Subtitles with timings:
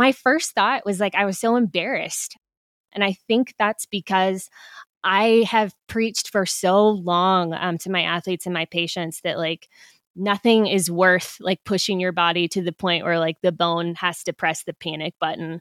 [0.00, 2.38] my first thought was like, I was so embarrassed.
[2.94, 4.48] And I think that's because
[5.04, 9.68] I have preached for so long um, to my athletes and my patients that like
[10.16, 14.24] nothing is worth like pushing your body to the point where like the bone has
[14.24, 15.60] to press the panic button.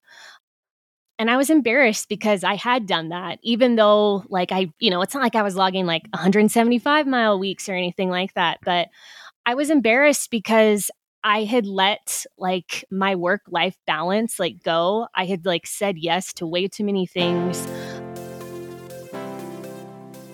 [1.20, 5.02] And I was embarrassed because I had done that, even though, like, I, you know,
[5.02, 8.60] it's not like I was logging like 175 mile weeks or anything like that.
[8.64, 8.88] But
[9.46, 10.90] I was embarrassed because
[11.24, 15.08] I had let like my work life balance like go.
[15.14, 17.68] I had like said yes to way too many things.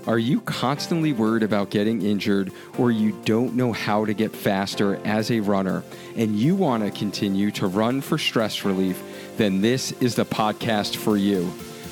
[0.05, 4.99] Are you constantly worried about getting injured or you don't know how to get faster
[5.03, 5.81] as a runner
[6.15, 9.01] and you want to continue to run for stress relief?
[9.37, 11.51] Then this is the podcast for you.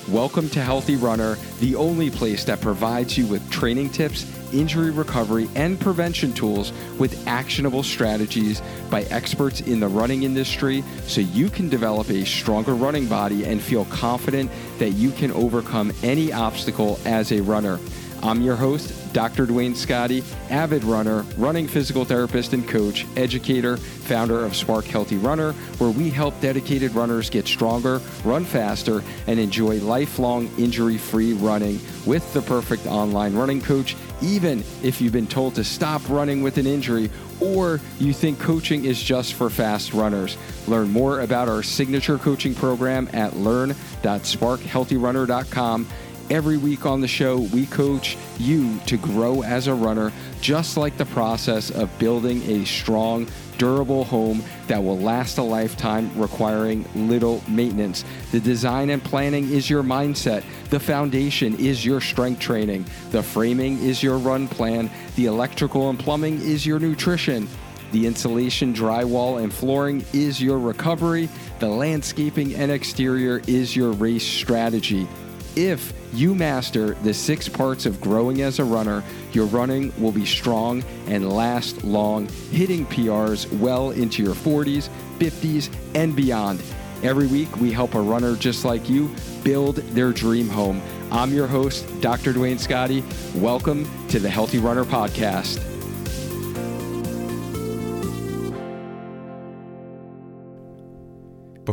[0.10, 5.50] Welcome to Healthy Runner, the only place that provides you with training tips, injury recovery,
[5.56, 11.70] and prevention tools with actionable strategies by experts in the running industry so you can
[11.70, 17.32] develop a stronger running body and feel confident that you can overcome any obstacle as
[17.32, 17.80] a runner.
[18.24, 19.46] I'm your host, Dr.
[19.46, 25.52] Duane Scotti, avid runner, running physical therapist and coach, educator, founder of Spark Healthy Runner,
[25.78, 31.82] where we help dedicated runners get stronger, run faster, and enjoy lifelong injury free running
[32.06, 36.58] with the perfect online running coach, even if you've been told to stop running with
[36.58, 40.38] an injury or you think coaching is just for fast runners.
[40.68, 45.88] Learn more about our signature coaching program at learn.sparkhealthyrunner.com
[46.30, 50.98] Every week on the show, we coach you to grow as a runner, just like
[50.98, 57.44] the process of building a strong, durable home that will last a lifetime, requiring little
[57.48, 58.04] maintenance.
[58.32, 60.44] The design and planning is your mindset.
[60.70, 62.86] The foundation is your strength training.
[63.12, 64.90] The framing is your run plan.
[65.16, 67.48] The electrical and plumbing is your nutrition.
[67.92, 71.30] The insulation, drywall, and flooring is your recovery.
[71.60, 75.08] The landscaping and exterior is your race strategy.
[75.56, 79.04] If you master the six parts of growing as a runner,
[79.34, 85.72] your running will be strong and last long, hitting PRs well into your 40s, 50s,
[85.94, 86.60] and beyond.
[87.04, 90.82] Every week, we help a runner just like you build their dream home.
[91.12, 92.34] I'm your host, Dr.
[92.34, 93.04] Duane Scotti.
[93.40, 95.73] Welcome to the Healthy Runner Podcast.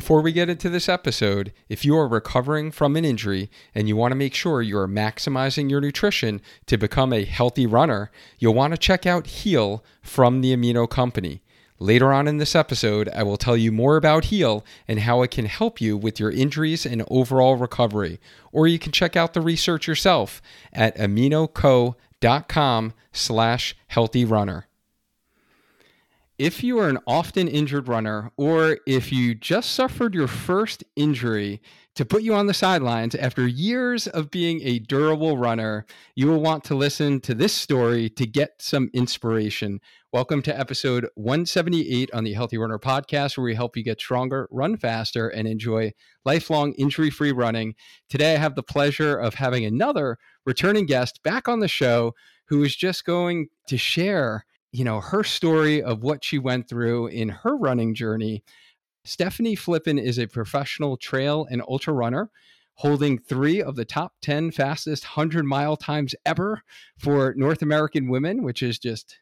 [0.00, 3.96] Before we get into this episode, if you are recovering from an injury and you
[3.96, 8.54] want to make sure you are maximizing your nutrition to become a healthy runner, you'll
[8.54, 11.42] want to check out Heal from the Amino Company.
[11.78, 15.32] Later on in this episode, I will tell you more about Heal and how it
[15.32, 18.18] can help you with your injuries and overall recovery.
[18.52, 20.40] Or you can check out the research yourself
[20.72, 24.66] at aminoco.com slash healthy runner
[26.40, 31.60] if you are an often injured runner or if you just suffered your first injury
[31.94, 35.84] to put you on the sidelines after years of being a durable runner,
[36.14, 39.80] you will want to listen to this story to get some inspiration.
[40.14, 44.48] Welcome to episode 178 on the Healthy Runner podcast, where we help you get stronger,
[44.50, 45.92] run faster, and enjoy
[46.24, 47.74] lifelong injury free running.
[48.08, 52.14] Today, I have the pleasure of having another returning guest back on the show
[52.46, 57.08] who is just going to share you know, her story of what she went through
[57.08, 58.44] in her running journey.
[59.06, 62.30] Stefanie Flippin is a professional trail and ultra runner,
[62.74, 66.62] holding three of the top 10 fastest 100 mile times ever
[66.98, 69.18] for North American women, which is just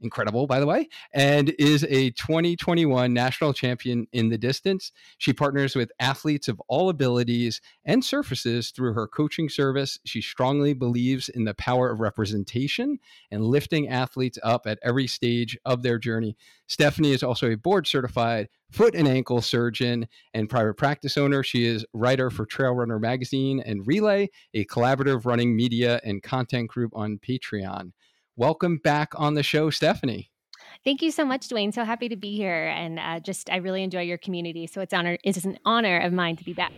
[0.00, 4.92] incredible, by the way, and is a 2021 national champion in the distance.
[5.18, 9.98] She partners with athletes of all abilities and surfaces through her coaching service.
[10.04, 12.98] She strongly believes in the power of representation
[13.30, 16.36] and lifting athletes up at every stage of their journey.
[16.68, 21.42] Stefanie is also a board certified foot and ankle surgeon and private practice owner.
[21.42, 26.68] She is writer for Trail Runner Magazine and Relay, a collaborative running media and content
[26.68, 27.92] group on Patreon.
[28.36, 30.28] Welcome back on the show, Stefanie.
[30.84, 31.72] Thank you so much, Duane.
[31.72, 34.66] So happy to be here, and uh, just I really enjoy your community.
[34.66, 36.72] So it's honor it is an honor of mine to be back.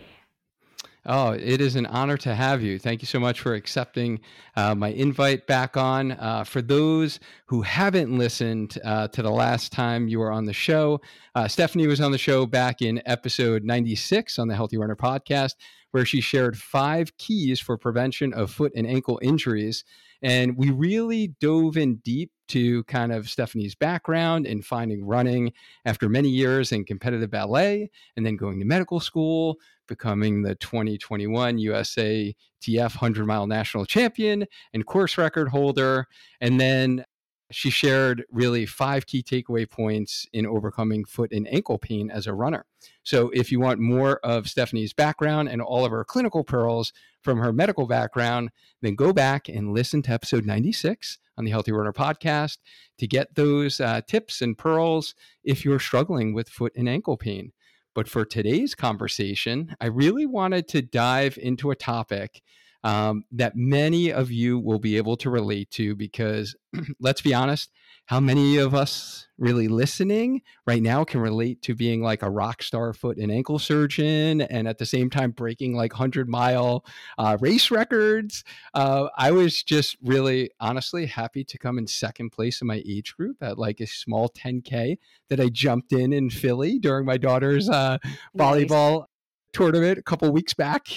[1.05, 2.79] Oh, it is an honor to have you.
[2.79, 4.21] Thank you so much for accepting
[4.55, 6.13] uh, my invite back on.
[6.13, 10.53] Uh, for those who haven't listened uh, to the last time you were on the
[10.53, 11.01] show,
[11.35, 15.55] uh, Stefanie was on the show back in episode 96 on the Healthy Runner podcast,
[15.91, 19.83] where she shared five keys for prevention of foot and ankle injuries.
[20.23, 25.51] And we really dove in deep to kind of Stefanie's background in finding running
[25.85, 31.57] after many years in competitive ballet and then going to medical school, becoming the 2021
[31.57, 36.07] USA TF 100 mile national champion and course record holder.
[36.39, 37.05] And then
[37.53, 42.33] she shared really five key takeaway points in overcoming foot and ankle pain as a
[42.33, 42.65] runner.
[43.03, 47.37] So, if you want more of Stefanie's background and all of her clinical pearls from
[47.39, 48.51] her medical background,
[48.81, 52.57] then go back and listen to episode 96 on the Healthy Runner podcast
[52.97, 57.51] to get those uh, tips and pearls if you're struggling with foot and ankle pain.
[57.95, 62.41] But for today's conversation, I really wanted to dive into a topic
[62.83, 66.55] um, that many of you will be able to relate to because
[66.99, 67.71] let's be honest,
[68.07, 72.61] how many of us really listening right now can relate to being like a rock
[72.61, 76.85] star foot and ankle surgeon and at the same time breaking like 100 mile
[77.17, 78.43] uh, race records?
[78.73, 83.15] Uh, I was just really honestly happy to come in second place in my age
[83.15, 84.97] group at like a small 10K
[85.29, 87.97] that I jumped in in Philly during my daughter's uh,
[88.37, 88.99] volleyball.
[88.99, 89.07] Nice
[89.53, 90.87] tournament a couple weeks back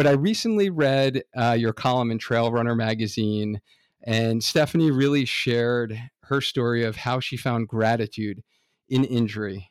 [0.00, 3.60] but I recently read uh, your column in Trail Runner magazine,
[4.02, 8.42] and Stefanie really shared her story of how she found gratitude
[8.88, 9.68] in injury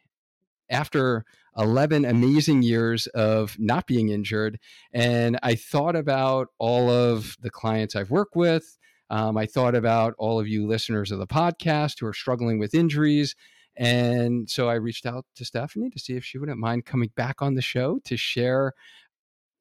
[0.69, 1.25] after
[1.57, 4.59] 11 amazing years of not being injured.
[4.93, 8.77] And I thought about all of the clients I've worked with.
[9.09, 12.75] Um, I thought about all of you listeners of the podcast who are struggling with
[12.75, 13.35] injuries.
[13.75, 17.41] And so I reached out to Stefanie to see if she wouldn't mind coming back
[17.41, 18.73] on the show to share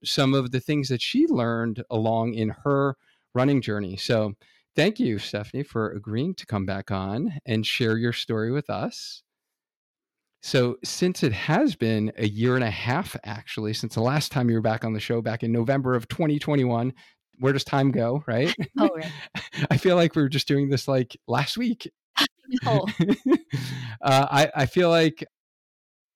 [0.05, 2.97] some of the things that she learned along in her
[3.35, 3.97] running journey.
[3.97, 4.35] So,
[4.77, 9.23] thank you, Stefanie, for agreeing to come back on and share your story with us.
[10.41, 14.49] So, since it has been a year and a half, actually, since the last time
[14.49, 16.93] you were back on the show back in November of 2021,
[17.41, 18.55] where does time go, right?
[18.79, 19.11] Oh, right.
[19.71, 21.91] I feel like we were just doing this like last week.
[22.65, 22.87] No.
[24.01, 25.23] uh, I, I feel like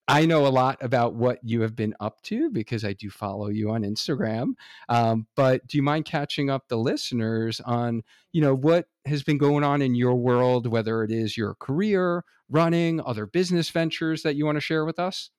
[0.08, 3.48] I know a lot about what you have been up to because I do follow
[3.48, 4.54] you on Instagram.
[4.88, 8.02] Um, but do you mind catching up the listeners on,
[8.32, 12.24] you know, what has been going on in your world, whether it is your career,
[12.48, 15.30] running, other business ventures that you want to share with us?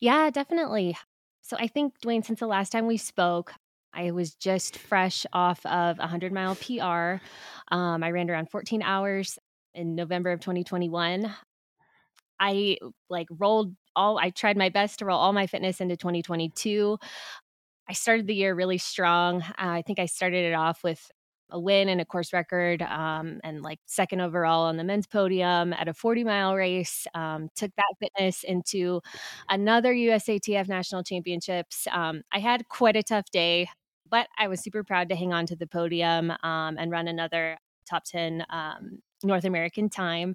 [0.00, 0.96] Yeah, definitely.
[1.42, 3.52] So I think, Duane, since the last time we spoke,
[3.92, 7.22] I was just fresh off of a 100 mile PR.
[7.74, 9.38] Um, I ran around 14 hours
[9.74, 11.32] in November of 2021.
[12.40, 12.78] I
[13.08, 16.98] like rolled all I tried my best to roll all my fitness into 2022.
[17.88, 19.42] I started the year really strong.
[19.42, 21.10] Uh, I think I started it off with
[21.50, 25.72] a win and a course record um, and like second overall on the men's podium
[25.72, 27.06] at a 40 mile race.
[27.14, 29.00] Um, took that fitness into
[29.48, 31.86] another USATF national championships.
[31.92, 33.68] Um, I had quite a tough day,
[34.10, 37.58] but I was super proud to hang on to the podium um, and run another
[37.88, 40.34] top 10 um, North American time.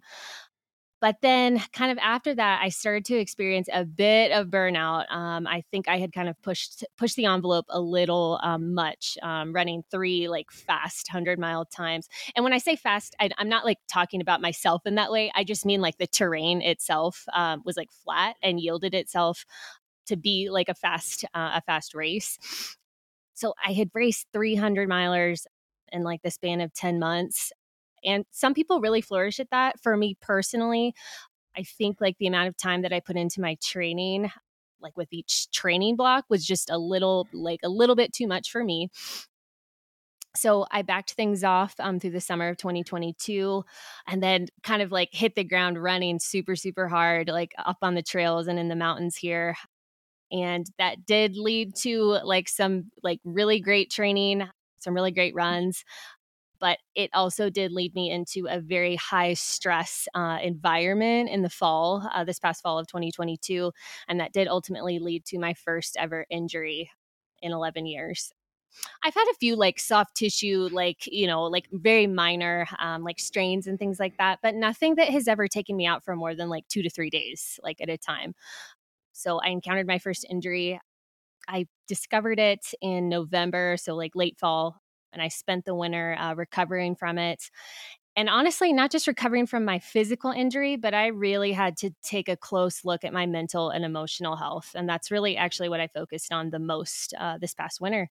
[1.02, 5.12] But then, kind of after that, I started to experience a bit of burnout.
[5.12, 9.18] Um, I think I had kind of pushed pushed the envelope a little um, much,
[9.24, 12.08] um, running three like fast hundred mile times.
[12.36, 15.32] And when I say fast, I, am not like talking about myself in that way.
[15.34, 19.44] I just mean like the terrain itself um, was like flat and yielded itself
[20.06, 22.38] to be like a fast uh, a fast race.
[23.34, 25.48] So I had raced 300 milers
[25.92, 27.52] in like the span of 10 months
[28.04, 29.80] and some people really flourish at that.
[29.82, 30.94] For me personally,
[31.58, 34.32] I think like the amount of time that I put into my training,
[34.80, 38.52] like with each training block, was just a little, like a little bit too much
[38.52, 38.90] for me.
[40.36, 43.64] So I backed things off um, through the summer of 2022
[44.08, 47.96] and then kind of like hit the ground running super, super hard, like up on
[47.96, 49.56] the trails and in the mountains here.
[50.32, 54.48] And that did lead to like some like really great training,
[54.80, 55.84] some really great runs
[56.62, 61.50] but it also did lead me into a very high stress uh, environment in the
[61.50, 63.74] fall, uh, this past fall of 2022.
[64.08, 66.92] And that did ultimately lead to my first ever injury
[67.42, 68.32] in 11 years.
[69.04, 73.20] I've had a few like soft tissue, like, you know, like very minor, um, like
[73.20, 76.36] strains and things like that, but nothing that has ever taken me out for more
[76.36, 78.34] than like two to three days, like at a time.
[79.14, 80.80] So I encountered my first injury.
[81.48, 84.82] I discovered it in November, so like late fall
[85.14, 87.50] and I spent the winter uh, recovering from it.
[88.16, 92.28] And honestly, not just recovering from my physical injury, but I really had to take
[92.28, 94.72] a close look at my mental and emotional health.
[94.76, 98.10] And that's really actually what I focused on the most uh, this past winter.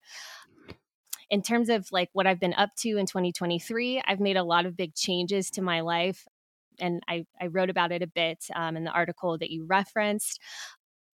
[1.29, 4.65] In terms of like what I've been up to in 2023, I've made a lot
[4.65, 6.25] of big changes to my life
[6.79, 10.39] and I, I, wrote about it a bit um, in the article that you referenced.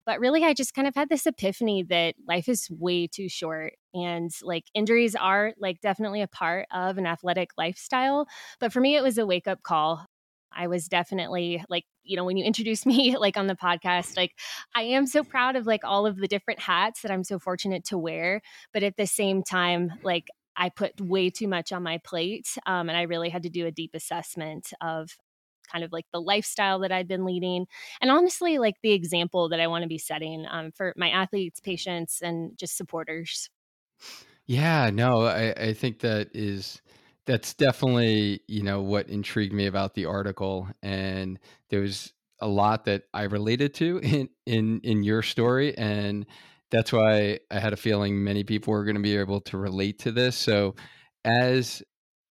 [0.07, 3.75] But really, I just kind of had this epiphany that life is way too short.
[3.93, 8.27] And like injuries are like definitely a part of an athletic lifestyle.
[8.61, 10.07] But for me, it was a wake up call.
[10.53, 14.33] I was definitely like, you know, when you introduced me like on the podcast, like
[14.75, 17.85] I am so proud of like all of the different hats that I'm so fortunate
[17.87, 18.41] to wear.
[18.73, 22.57] But at the same time, like I put way too much on my plate.
[22.65, 25.11] Um, and I really had to do a deep assessment of
[25.67, 27.67] kind of like the lifestyle that I've been leading.
[28.01, 31.61] And honestly, like the example that I want to be setting um, for my athletes,
[31.61, 33.51] patients, and just supporters.
[34.47, 36.81] Yeah, no, I, I think that is
[37.27, 42.85] that's definitely you know what intrigued me about the article and there was a lot
[42.85, 46.25] that i related to in in in your story and
[46.71, 49.99] that's why i had a feeling many people were going to be able to relate
[49.99, 50.75] to this so
[51.25, 51.83] as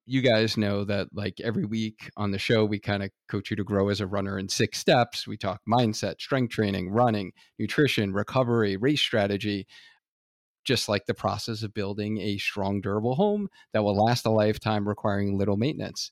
[0.05, 3.55] you guys know that like every week on the show we kind of coach you
[3.55, 8.13] to grow as a runner in six steps we talk mindset strength training running nutrition
[8.13, 9.65] recovery race strategy
[10.65, 14.87] just like the process of building a strong, durable home that will last a lifetime
[14.87, 16.11] requiring little maintenance.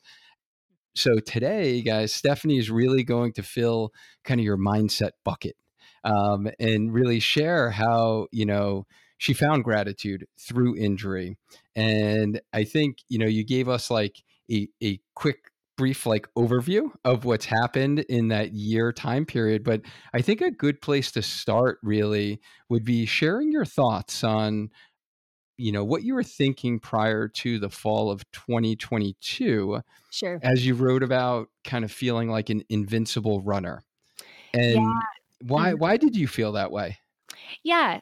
[0.95, 3.91] So today, guys, Stefanie is really going to fill
[4.23, 5.55] kind of your mindset bucket
[6.03, 8.85] um, and really share how, you know,
[9.17, 11.37] she found gratitude through injury.
[11.75, 16.91] And I think, you know, you gave us like a, a quick brief like overview
[17.03, 19.81] of what's happened in that year time period but
[20.13, 22.39] i think a good place to start really
[22.69, 24.69] would be sharing your thoughts on
[25.57, 30.75] you know what you were thinking prior to the fall of 2022 sure as you
[30.75, 33.83] wrote about kind of feeling like an invincible runner
[34.53, 34.99] and yeah.
[35.41, 35.79] why mm-hmm.
[35.79, 36.97] why did you feel that way
[37.63, 37.99] yeah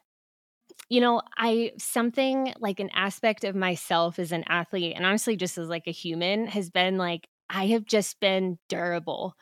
[0.92, 5.58] you know, I something like an aspect of myself as an athlete and honestly just
[5.58, 9.36] as like a human has been like I have just been durable.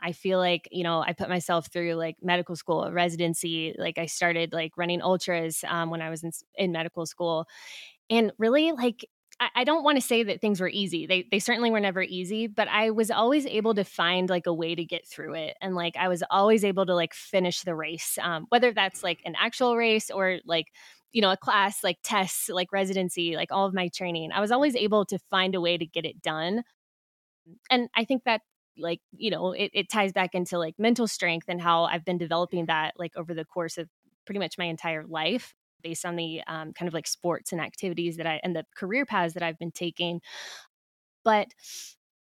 [0.00, 3.74] I feel like, you know, I put myself through like medical school, residency.
[3.78, 7.46] Like I started like running ultras um, when I was in, in medical school.
[8.10, 9.06] And really, like,
[9.54, 11.06] I, don't want to say that things were easy.
[11.06, 14.54] They, they certainly were never easy, but I was always able to find like a
[14.54, 15.56] way to get through it.
[15.60, 19.20] And like, I was always able to like finish the race, um, whether that's like
[19.24, 20.66] an actual race or like,
[21.12, 24.32] you know, a class, like tests, like residency, like all of my training.
[24.32, 26.62] I was always able to find a way to get it done
[27.70, 28.42] and I think that
[28.78, 32.18] like you know it, it ties back into like mental strength and how I've been
[32.18, 33.88] developing that like over the course of
[34.24, 38.16] pretty much my entire life based on the um, kind of like sports and activities
[38.16, 40.20] that I and the career paths that I've been taking.
[41.24, 41.48] But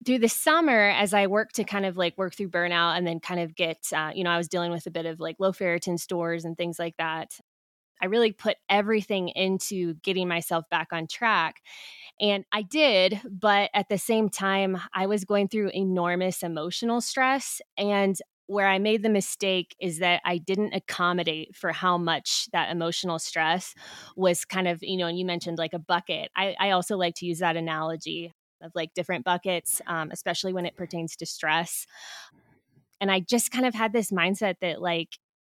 [0.05, 3.19] through the summer, as I worked to kind of like work through burnout and then
[3.19, 5.51] kind of get, uh, you know, I was dealing with a bit of like low
[5.51, 7.39] ferritin stores and things like that.
[8.01, 11.61] I really put everything into getting myself back on track.
[12.19, 17.59] And I did, but at the same time, I was going through enormous emotional stress.
[17.77, 18.15] And
[18.47, 23.19] where I made the mistake is that I didn't accommodate for how much that emotional
[23.19, 23.73] stress
[24.15, 26.31] was kind of, you know, and you mentioned like a bucket.
[26.35, 30.65] I, I also like to use that analogy of like different buckets, um, especially when
[30.65, 31.85] it pertains to stress.
[32.99, 35.09] And I just kind of had this mindset that like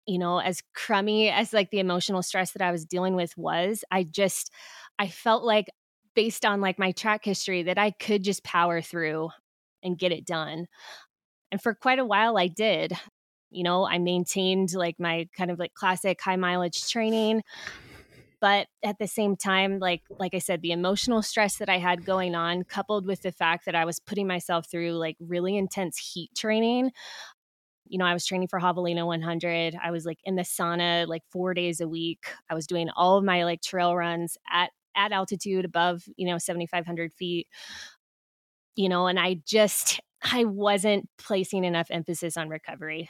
[0.08, 3.84] you know, as crummy as like the emotional stress that I was dealing with was,
[3.92, 4.52] I just,
[4.98, 5.68] I felt like
[6.16, 9.30] based on like my track history that I could just power through
[9.84, 10.66] and get it done.
[11.52, 12.94] And for quite a while, I did.
[13.52, 17.44] You know, I maintained like my kind of like classic high mileage training.
[18.42, 22.06] But at the same time, like like I said, the emotional stress that I had
[22.06, 25.98] going on, coupled with the fact that I was putting myself through like really intense
[25.98, 26.92] heat training,
[27.90, 29.76] you know, I was training for Javelina 100.
[29.84, 32.28] I was like in the sauna like four days a week.
[32.50, 36.38] I was doing all of my like trail runs at at altitude above, you know,
[36.38, 37.48] 7,500 feet.
[38.76, 43.10] You know, and I just I wasn't placing enough emphasis on recovery.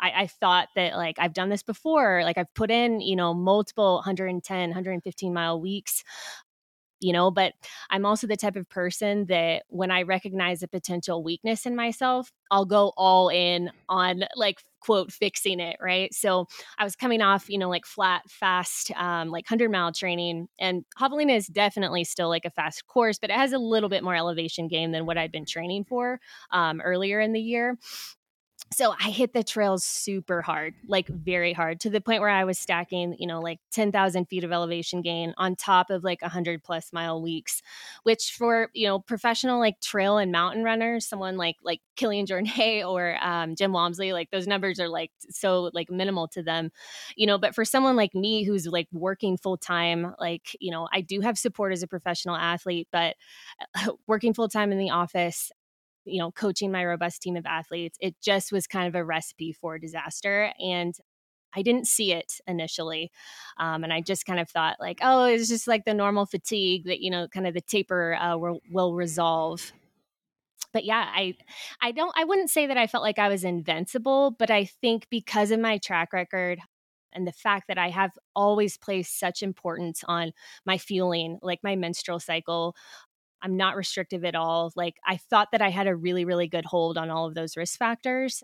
[0.00, 2.22] I, I, thought that like I've done this before.
[2.24, 6.02] Like I've put in, you know, multiple 110, 115 mile weeks
[7.04, 7.52] you know but
[7.90, 12.32] i'm also the type of person that when i recognize a potential weakness in myself
[12.50, 16.12] i'll go all in on like quote fixing it right?
[16.12, 16.46] So
[16.78, 20.84] i was coming off you know like flat fast um, like 100 mile training and
[20.98, 24.14] javelina is definitely still like a fast course but it has a little bit more
[24.14, 26.20] elevation gain than what i'd been training for
[26.50, 27.78] um, earlier in the year
[28.74, 32.44] so I hit the trails super hard, like very hard, to the point where I
[32.44, 36.62] was stacking, you know, like 10,000 feet of elevation gain on top of like 100
[36.64, 37.62] plus mile weeks,
[38.02, 42.84] which for, you know, professional like trail and mountain runners, someone like, like Kilian Jornet
[42.88, 46.70] or um, Jim Walmsley, like those numbers are like so like minimal to them,
[47.16, 50.88] you know, but for someone like me who's like working full time, like, you know,
[50.92, 53.14] I do have support as a professional athlete, but
[53.76, 55.52] uh, working full time in the office,
[56.04, 59.52] you know, coaching my robust team of athletes, it just was kind of a recipe
[59.52, 60.52] for disaster.
[60.58, 60.94] And
[61.56, 63.10] I didn't see it initially.
[63.58, 66.84] Um, and I just kind of thought, like, oh, it's just like the normal fatigue
[66.86, 69.72] that, you know, kind of the taper uh, will, will resolve.
[70.72, 71.36] But yeah, I,
[71.80, 75.06] I don't, I wouldn't say that I felt like I was invincible, but I think
[75.10, 76.58] because of my track record,
[77.14, 80.32] and the fact that I have always placed such importance on
[80.66, 82.74] my fueling, like my menstrual cycle.
[83.44, 84.72] I'm not restrictive at all.
[84.74, 87.56] Like I thought that I had a really, really good hold on all of those
[87.56, 88.42] risk factors.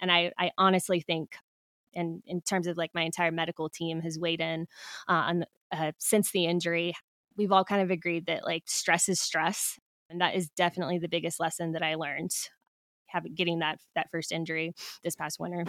[0.00, 1.36] And I, I honestly think,
[1.94, 4.66] and in terms of like my entire medical team has weighed in
[5.08, 6.92] uh, on uh, since the injury,
[7.36, 9.78] we've all kind of agreed that like stress is stress,
[10.10, 12.32] and that is definitely the biggest lesson that I learned
[13.06, 15.64] having getting that that first injury this past winter.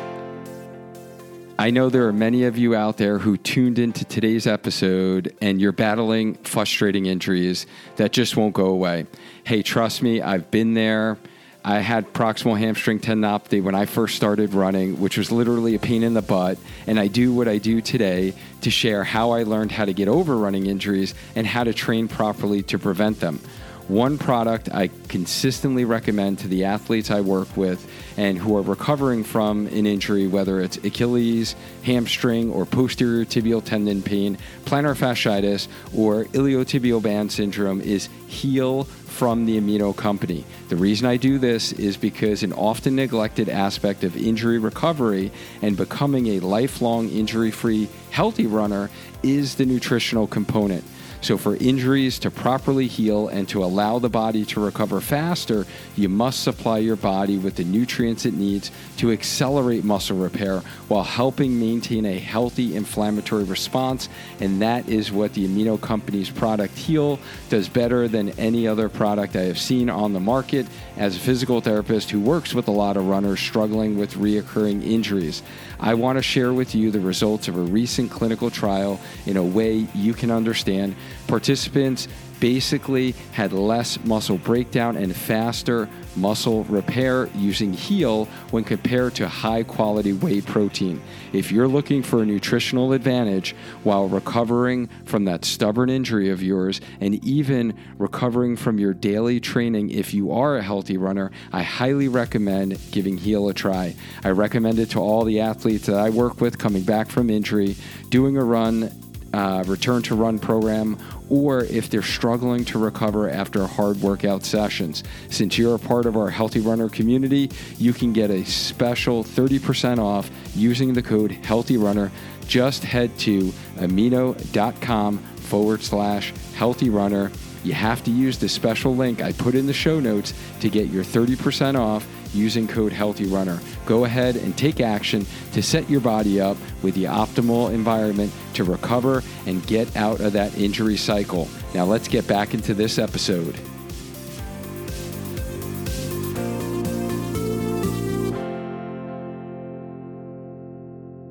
[1.63, 5.61] I know there are many of you out there who tuned into today's episode and
[5.61, 9.05] you're battling frustrating injuries that just won't go away.
[9.45, 11.17] Hey, trust me, I've been there.
[11.63, 16.03] I had proximal hamstring tendinopathy when I first started running, which was literally a pain
[16.03, 16.57] in the butt.
[16.85, 20.09] And I do what I do today to share how I learned how to get
[20.09, 23.39] over running injuries and how to train properly to prevent them.
[23.87, 29.23] One product I consistently recommend to the athletes I work with and who are recovering
[29.23, 36.25] from an injury, whether it's Achilles, hamstring, or posterior tibial tendon pain, plantar fasciitis, or
[36.25, 40.43] iliotibial band syndrome, is Heal from the Amino Company.
[40.69, 45.77] The reason I do this is because an often neglected aspect of injury recovery and
[45.77, 48.89] becoming a lifelong injury free, healthy runner
[49.21, 50.83] is the nutritional component.
[51.23, 55.65] So, for injuries to properly heal and to allow the body to recover faster,
[55.95, 61.05] you must supply your body with the nutrients it needs to accelerate muscle repair while
[61.05, 64.09] helping maintain a healthy inflammatory response.
[64.41, 69.37] And that is what the Amino Company's product Heal does better than any other product
[69.37, 72.97] I have seen on the market as a physical therapist who works with a lot
[72.97, 75.41] of runners struggling with reoccurring injuries.
[75.79, 79.43] I want to share with you the results of a recent clinical trial in a
[79.43, 80.95] way you can understand.
[81.27, 82.07] Participants
[82.43, 89.63] basically had less muscle breakdown and faster muscle repair using Heal when compared to high
[89.63, 91.01] quality whey protein.
[91.31, 96.81] If you're looking for a nutritional advantage while recovering from that stubborn injury of yours
[96.99, 102.09] and even recovering from your daily training, if you are a healthy runner, I highly
[102.09, 103.95] recommend giving Heal a try.
[104.23, 107.77] I recommend it to all the athletes that I work with coming back from injury,
[108.09, 108.91] doing a run
[109.33, 110.97] uh, return to run program
[111.29, 115.03] or if they're struggling to recover after hard workout sessions.
[115.29, 119.99] Since you're a part of our Healthy Runner community, you can get a special 30%
[119.99, 122.11] off using the code Healthy Runner.
[122.47, 127.31] Just head to amino.com forward slash healthy runner.
[127.63, 130.87] You have to use the special link I put in the show notes to get
[130.89, 133.59] your 30% off using code Healthy Runner.
[133.85, 138.63] Go ahead and take action to set your body up with the optimal environment to
[138.63, 141.47] recover and get out of that injury cycle.
[141.73, 143.59] Now, let's get back into this episode.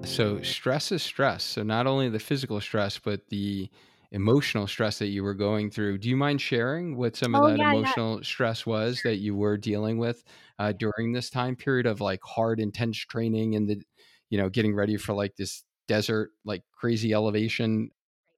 [0.04, 1.42] So, stress is stress.
[1.42, 3.70] So, not only the physical stress, but the
[4.12, 5.98] emotional stress that you were going through.
[5.98, 7.94] Do you mind sharing what some of Oh, that yeah, yeah.
[7.94, 10.24] emotional stress was that you were dealing with
[10.58, 13.82] uh, during this time period of like hard, intense training and the,
[14.30, 17.90] you know, getting ready for like this desert, like crazy elevation,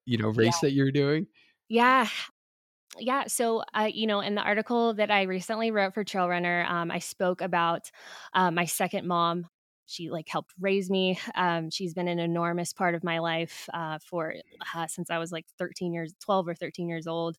[0.06, 0.50] you know, Yeah.
[0.50, 1.26] race that you're doing?
[1.68, 2.08] Yeah.
[2.98, 3.26] Yeah.
[3.26, 6.90] So, uh, you know, in the article that I recently wrote for Trail Runner, um,
[6.90, 7.90] I spoke about
[8.34, 9.48] uh, my second mom.
[9.86, 11.18] She like helped raise me.
[11.34, 14.34] Um, she's been an enormous part of my life uh, for
[14.74, 17.36] uh, since I was like 13 years, 12 or 13 years old.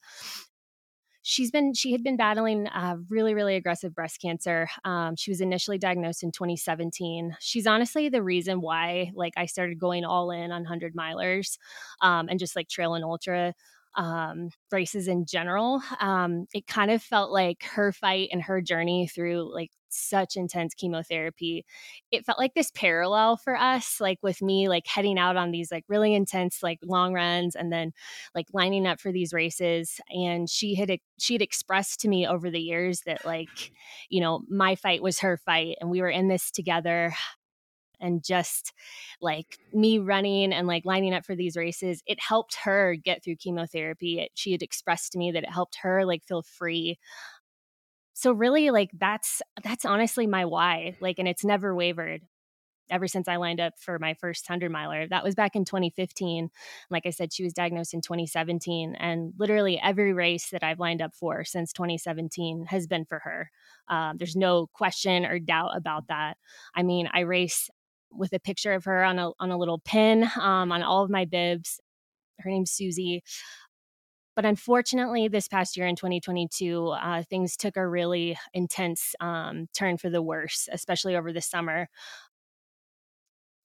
[1.28, 4.68] She's been she had been battling uh, really really aggressive breast cancer.
[4.84, 7.36] Um, she was initially diagnosed in 2017.
[7.40, 11.58] She's honestly the reason why like I started going all in on 100 milers
[12.02, 13.56] um, and just like trail and ultra
[13.96, 15.82] um, races in general.
[16.00, 20.74] Um, it kind of felt like her fight and her journey through like such intense
[20.74, 21.66] chemotherapy.
[22.12, 25.72] It felt like this parallel for us, like with me, like heading out on these
[25.72, 27.94] like really intense, like long runs and then
[28.34, 30.00] like lining up for these races.
[30.10, 33.72] And she had, she had expressed to me over the years that like,
[34.10, 37.14] you know, my fight was her fight and we were in this together
[38.00, 38.74] and just
[39.22, 43.36] like me running and like lining up for these races it helped her get through
[43.36, 46.98] chemotherapy it, she had expressed to me that it helped her like feel free
[48.16, 52.22] so really like that's that's honestly my why like and it's never wavered
[52.90, 55.08] ever since I lined up for my first 100 miler.
[55.08, 56.50] That was back in 2015.
[56.90, 58.96] Like I said, she was diagnosed in 2017.
[58.96, 63.50] And literally every race that I've lined up for since 2017 has been for her.
[63.88, 66.38] Um, there's no question or doubt about that.
[66.76, 67.70] I mean, I race
[68.12, 71.10] with a picture of her on a, on a little pin um, on all of
[71.10, 71.80] my bibs.
[72.40, 73.24] Her name's Susie.
[74.36, 79.98] But unfortunately, this past year in 2022, uh, things took a really intense um, turn
[79.98, 81.88] for the worse, especially over the summer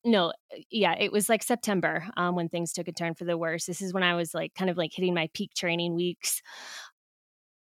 [0.04, 0.33] no,
[0.70, 3.66] yeah, it was like September um, when things took a turn for the worse.
[3.66, 6.40] This is when I was like kind of like hitting my peak training weeks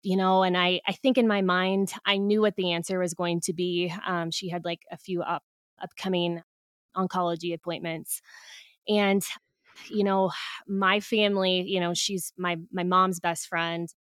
[0.02, 3.14] you know and i i think in my mind i knew what the answer was
[3.14, 5.42] going to be um, she had like a few up
[5.82, 6.42] upcoming
[6.96, 8.20] oncology appointments
[8.88, 9.22] and
[9.88, 10.30] you know
[10.68, 13.94] my family you know she's my my mom's best friend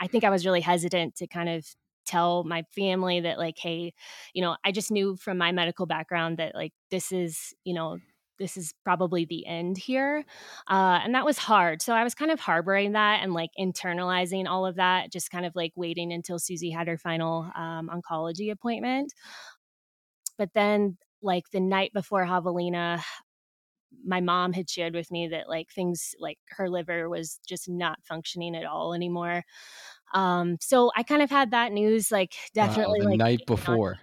[0.00, 1.66] i think i was really hesitant to kind of
[2.06, 3.92] tell my family that like hey
[4.32, 7.98] you know i just knew from my medical background that like this is you know
[8.38, 10.24] this is probably the end here.
[10.68, 11.82] Uh, and that was hard.
[11.82, 15.44] So I was kind of harboring that and like internalizing all of that, just kind
[15.44, 19.12] of like waiting until Susie had her final um, oncology appointment.
[20.36, 23.02] But then, like the night before Javelina,
[24.04, 27.98] my mom had shared with me that like things like her liver was just not
[28.04, 29.44] functioning at all anymore.
[30.14, 33.92] Um, so I kind of had that news like definitely wow, the like night before.
[33.92, 33.98] On.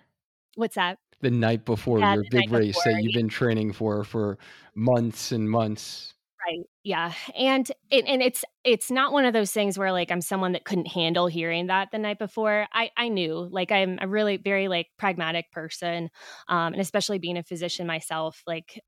[0.56, 0.98] What's that?
[1.22, 4.38] the night before yeah, your big race before, that you've been training for for
[4.76, 6.14] months and months
[6.46, 10.22] right yeah and it, and it's it's not one of those things where like i'm
[10.22, 14.08] someone that couldn't handle hearing that the night before i i knew like i'm a
[14.08, 16.10] really very like pragmatic person
[16.48, 18.80] um and especially being a physician myself like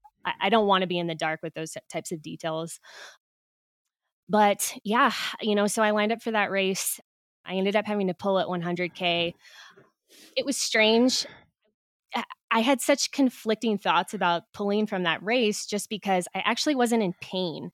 [0.42, 2.80] i, don't want to be in the dark with those types of details
[4.30, 5.12] but yeah
[5.42, 7.00] you know so i lined up for that race
[7.46, 9.34] i ended up having to pull at 100k
[10.36, 11.26] it was strange
[12.52, 17.04] I had such conflicting thoughts about pulling from that race just because I actually wasn't
[17.04, 17.72] in pain.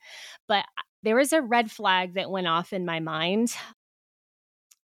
[0.48, 0.66] But
[1.04, 3.56] there was a red flag that went off in my mind.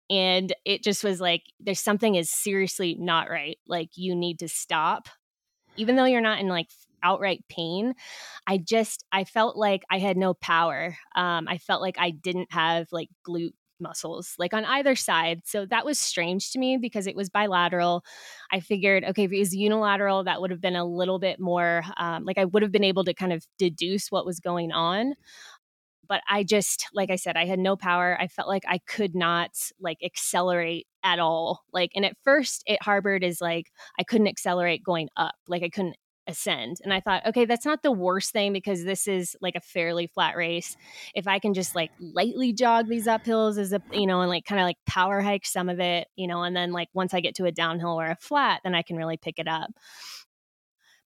[0.09, 3.57] And it just was like, there's something is seriously not right.
[3.67, 5.09] Like, you need to stop.
[5.77, 6.69] Even though you're not in like
[7.03, 7.93] outright pain,
[8.47, 10.97] I just, I felt like I had no power.
[11.15, 15.41] Um, I felt like I didn't have like glute muscles, like on either side.
[15.45, 18.03] So that was strange to me because it was bilateral.
[18.51, 21.83] I figured, okay, if it was unilateral, that would have been a little bit more
[21.97, 25.13] um, like I would have been able to kind of deduce what was going on.
[26.07, 28.17] But I just, like I said, I had no power.
[28.19, 31.63] I felt like I could not like accelerate at all.
[31.73, 35.35] Like, and at first it harbored as like I couldn't accelerate going up.
[35.49, 36.77] Like I couldn't ascend.
[36.83, 40.07] And I thought, okay, that's not the worst thing because this is like a fairly
[40.07, 40.75] flat race.
[41.15, 44.45] If I can just like lightly jog these uphills as a, you know, and like
[44.45, 47.21] kind of like power hike some of it, you know, and then like once I
[47.21, 49.71] get to a downhill or a flat, then I can really pick it up.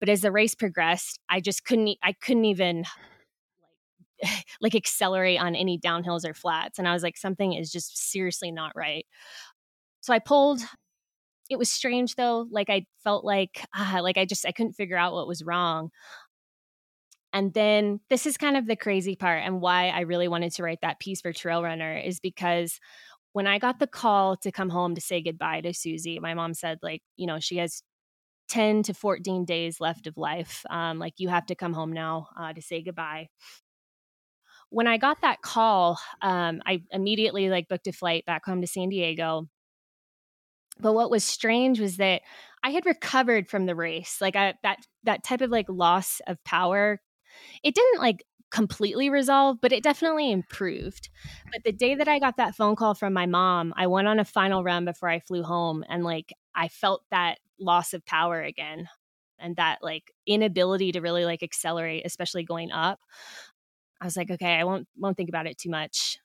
[0.00, 2.84] But as the race progressed, I just couldn't, I couldn't even
[4.22, 4.30] like,
[4.60, 6.78] like accelerate on any downhills or flats.
[6.78, 9.06] And I was like, something is just seriously not right.
[10.00, 10.60] So I pulled
[11.50, 12.46] it was strange though.
[12.50, 15.90] Like I felt like, uh, like I just, I couldn't figure out what was wrong.
[17.32, 20.62] And then this is kind of the crazy part and why I really wanted to
[20.62, 22.80] write that piece for Trail Runner is because
[23.32, 26.54] when I got the call to come home to say goodbye to Susie, my mom
[26.54, 27.82] said, like, you know, she has
[28.48, 30.64] 10 to 14 days left of life.
[30.70, 33.28] Um, like, you have to come home now uh, to say goodbye.
[34.70, 38.66] When I got that call, um, I immediately like booked a flight back home to
[38.66, 39.48] San Diego
[40.80, 42.22] but what was strange was that
[42.62, 44.18] I had recovered from the race.
[44.20, 47.00] Like I, that that type of like loss of power,
[47.62, 51.08] it didn't like completely resolve, but it definitely improved.
[51.52, 54.18] But the day that I got that phone call from my mom, I went on
[54.18, 58.42] a final run before I flew home and like I felt that loss of power
[58.42, 58.88] again
[59.38, 62.98] and that like inability to really like accelerate, especially going up.
[64.00, 66.18] I was like, okay, I won't won't think about it too much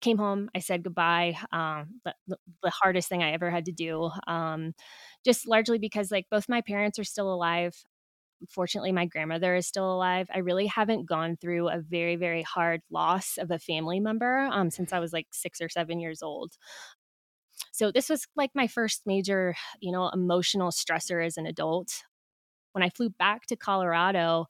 [0.00, 4.10] came home i said goodbye um, the, the, hardest thing i ever had to do
[4.26, 4.72] um,
[5.24, 7.74] just largely because like both my parents are still alive.
[8.48, 10.28] Fortunately my grandmother is still alive.
[10.32, 14.70] I really haven't gone through a very very hard loss of a family member um,
[14.70, 16.52] since i was like six or seven years old.
[17.72, 22.04] So this was like my first major you know emotional stressor as an adult.
[22.72, 24.46] When i flew back to colorado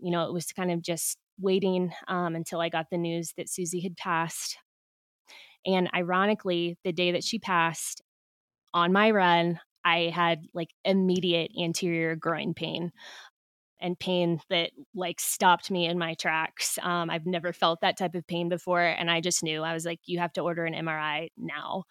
[0.00, 3.48] you know it was kind of just waiting um, until I got the news that
[3.48, 4.58] Susie had passed.
[5.66, 8.02] And ironically, the day that she passed,
[8.74, 12.92] on my run, I had like immediate anterior groin pain
[13.80, 16.78] and pain that like stopped me in my tracks.
[16.82, 18.82] Um, I've never felt that type of pain before.
[18.82, 21.84] And I just knew I was like, you have to order an MRI now.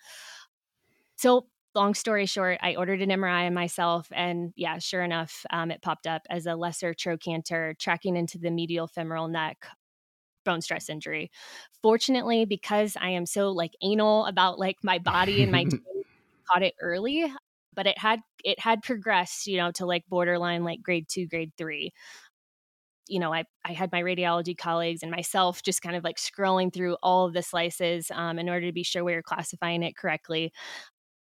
[1.16, 5.82] So long story short, I ordered an MRI myself, and yeah, sure enough, um, it
[5.82, 9.66] popped up as a lesser trochanter tracking into the medial femoral neck
[10.44, 11.30] bone stress injury.
[11.84, 15.66] Fortunately, because I am so like anal about like my body and my
[16.52, 17.32] caught it early,
[17.76, 21.52] but it had it had progressed, you know, to like borderline like grade two, grade
[21.58, 21.94] three.
[23.10, 26.74] You know, I, I had my radiology colleagues and myself just kind of like scrolling
[26.74, 29.96] through all of the slices um, in order to be sure we were classifying it
[29.96, 30.52] correctly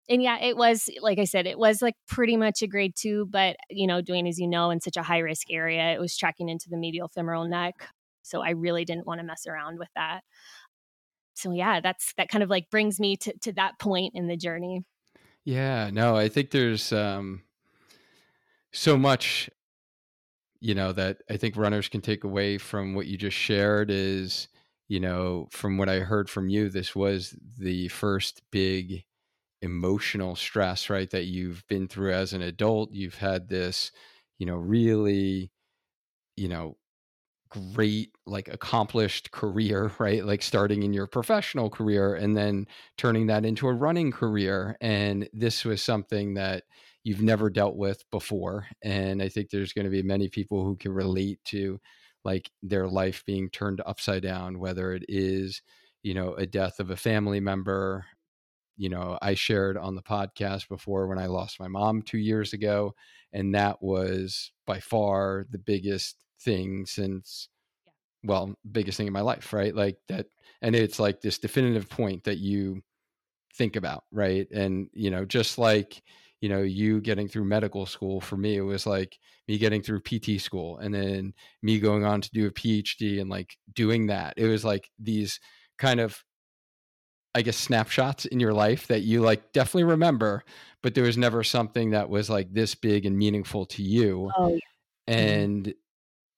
[0.09, 3.27] and yeah, it was like I said, it was like pretty much a grade two,
[3.29, 6.15] but you know, Duane, as you know, in such a high risk area, it was
[6.15, 7.75] tracking into the medial femoral neck.
[8.23, 10.21] So I really didn't want to mess around with that.
[11.33, 14.37] So yeah, that's that kind of like brings me to, to that point in the
[14.37, 14.83] journey.
[15.43, 17.43] Yeah, no, I think there's um
[18.71, 19.49] so much
[20.59, 24.47] you know that I think runners can take away from what you just shared is
[24.87, 29.03] you know from what I heard from you this was the first big
[29.67, 32.93] emotional stress right that you've been through as an adult.
[32.93, 33.91] You've had this
[34.39, 35.51] you know really
[36.37, 36.77] you know
[37.49, 42.65] great like accomplished career right like starting in your professional career and then
[42.97, 44.77] turning that into a running career.
[44.81, 46.63] And this was something that
[47.03, 48.67] you've never dealt with before.
[48.83, 51.79] And i think there's going to be many people who can relate to
[52.25, 55.61] like their life being turned upside down whether it is
[56.03, 58.05] you know a death of a family member
[58.77, 62.53] you know i shared on the podcast before when i lost my mom 2 years
[62.53, 62.93] ago
[63.33, 67.49] and that was by far the biggest thing since
[68.23, 69.75] well biggest thing in my life right?
[69.75, 70.27] Like that
[70.61, 72.81] and it's like this definitive point that you
[73.55, 74.47] think about right?
[74.51, 76.01] And you know just like
[76.41, 80.01] you know you getting through medical school for me it was like me getting through
[80.01, 84.33] pt school and then me going on to do a phd and like doing that.
[84.37, 85.39] It was like these
[85.77, 86.23] kind of
[87.35, 90.43] i guess snapshots in your life that you like definitely remember
[90.83, 94.49] but there was never something that was like this big and meaningful to you oh,
[94.49, 94.57] yeah.
[95.09, 95.19] Mm-hmm.
[95.19, 95.73] and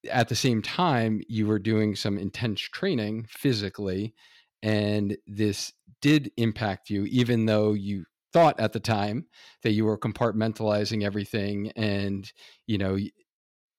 [0.10, 4.13] at the same time, you were doing some intense training physically,
[4.62, 9.25] and this did impact you, even though you thought at the time
[9.63, 12.32] that you were compartmentalizing everything and,
[12.67, 12.97] you know,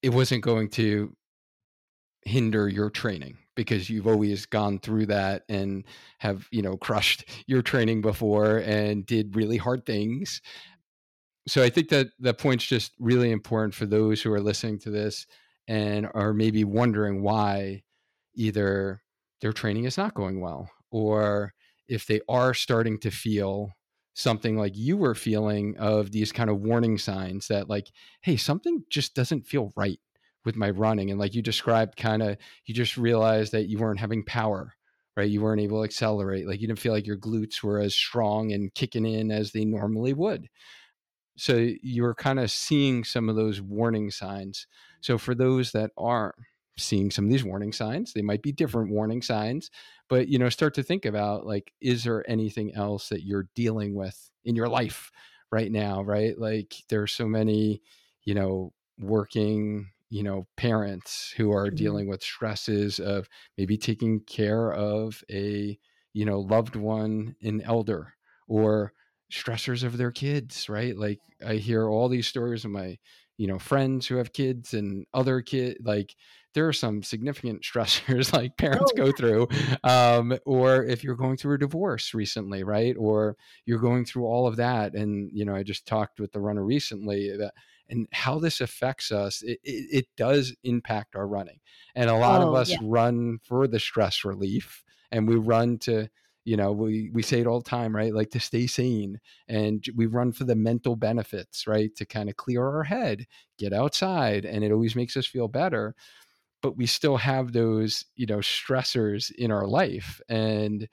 [0.03, 1.15] it wasn't going to
[2.25, 5.85] hinder your training because you've always gone through that and
[6.19, 10.41] have you know crushed your training before and did really hard things.
[11.49, 14.91] So i think that that point's just really important for those who are listening to
[14.91, 15.27] this
[15.67, 17.83] and are maybe wondering why
[18.35, 19.03] either
[19.41, 21.55] their training is not going well or
[21.89, 23.73] if they are starting to feel
[24.15, 27.91] something like you were feeling of these kind of warning signs that like
[28.23, 29.99] hey something just doesn't feel right
[30.45, 34.01] with my running and like you described kind of you just realized that you weren't
[34.01, 34.75] having power
[35.17, 37.95] right you weren't able to accelerate like you didn't feel like your glutes were as
[37.95, 40.49] strong and kicking in as they normally would
[41.37, 44.67] so you were kind of seeing some of those warning signs
[45.01, 46.35] so for those that aren't
[46.81, 49.71] seeing some of these warning signs, they might be different warning signs,
[50.09, 53.95] but you know, start to think about like, is there anything else that you're dealing
[53.95, 55.11] with in your life
[55.53, 56.03] right now?
[56.03, 56.39] Right.
[56.39, 57.83] Like there are so many,
[58.25, 61.77] you know, working, you know, parents who are mm-hmm.
[61.77, 65.79] dealing with stresses of maybe taking care of a,
[66.13, 68.15] you know, loved one, an elder,
[68.49, 68.93] or
[69.33, 70.97] stressors of their kids, right?
[70.97, 72.99] Like I hear all these stories of my
[73.41, 76.15] you know friends who have kids and other kid like
[76.53, 79.49] there are some significant stressors like parents oh, go through
[79.83, 84.47] um, or if you're going through a divorce recently right or you're going through all
[84.47, 87.55] of that and you know i just talked with the runner recently that
[87.91, 91.61] and how this affects us it, it, it does impact our running
[91.95, 92.79] and a lot oh, of us yeah.
[92.83, 96.09] run for the stress relief and we run to
[96.45, 99.85] you know we we say it all the time right like to stay sane and
[99.95, 103.27] we run for the mental benefits right to kind of clear our head
[103.59, 105.95] get outside and it always makes us feel better
[106.63, 110.89] but we still have those you know stressors in our life and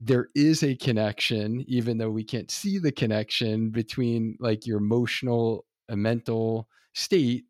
[0.00, 5.64] there is a connection even though we can't see the connection between like your emotional
[5.88, 7.44] and mental state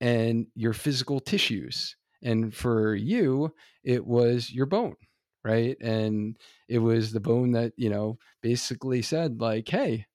[0.00, 3.52] and your physical tissues and for you
[3.84, 4.96] it was your bone
[5.44, 6.36] right and
[6.68, 10.06] it was the bone that you know basically said like hey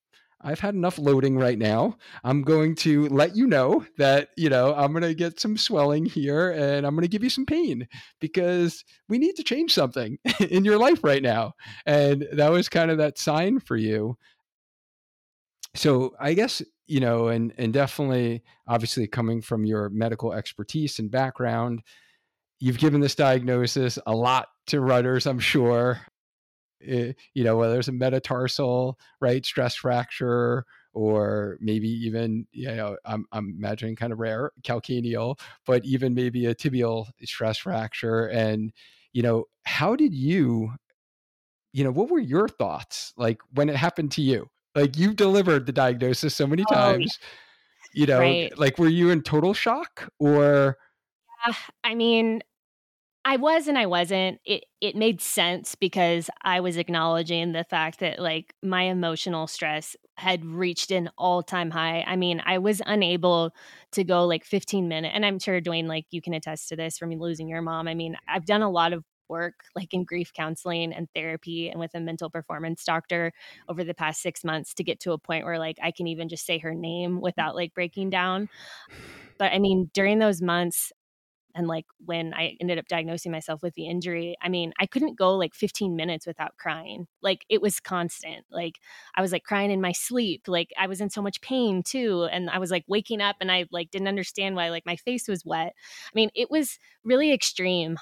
[0.44, 1.98] I've had enough loading right now.
[2.24, 6.06] I'm going to let you know that, you know, I'm going to get some swelling
[6.06, 7.88] here and I'm going to give you some pain
[8.20, 10.18] because we need to change something
[10.50, 11.54] in your life right now.
[11.86, 14.18] And that was kind of that sign for you.
[15.76, 21.10] So I guess, you know, and and definitely obviously coming from your medical expertise and
[21.10, 21.82] background,
[22.60, 26.02] you've given this diagnosis a lot to runners, I'm sure.
[26.82, 32.68] It, eh, you know, whether it's a metatarsal, right, stress fracture, or maybe even, you
[32.68, 38.28] know, I'm, I'm imagining kind of rare calcaneal, but even maybe a tibial stress fracture.
[38.28, 38.74] And,
[39.14, 40.74] you know, how did you,
[41.74, 44.50] you know, what were your thoughts like when it happened to you?
[44.76, 47.20] Like you've delivered the diagnosis so many oh, times,
[47.94, 48.58] you know, right.
[48.58, 50.78] like were you in total shock or?
[51.46, 52.42] Yeah, I mean,
[53.26, 54.40] I was and I wasn't.
[54.46, 59.96] It it made sense because I was acknowledging the fact that like my emotional stress
[60.18, 62.04] had reached an all-time high.
[62.06, 63.54] I mean, I was unable
[63.94, 66.98] to go like 15 minutes and I'm sure Duane like you can attest to this
[66.98, 67.88] from losing your mom.
[67.88, 71.80] I mean, I've done a lot of work like in grief counseling and therapy and
[71.80, 73.32] with a mental performance doctor
[73.70, 76.30] over the past 6 months to get to a point where like I can even
[76.30, 77.22] just say her name mm.
[77.22, 78.50] without like breaking down.
[79.40, 80.94] But I mean, during those months
[81.56, 85.18] and like when I ended up diagnosing myself with the injury, I mean, I couldn't
[85.18, 87.08] go like 15 minutes without crying.
[87.22, 88.46] Like it was constant.
[88.52, 88.80] Like
[89.16, 90.44] I was like crying in my sleep.
[90.48, 92.28] Like I was in so much pain too.
[92.32, 95.28] And I was like waking up and I like didn't understand why like my face
[95.28, 95.74] was wet.
[95.76, 97.98] I mean, it was really extreme.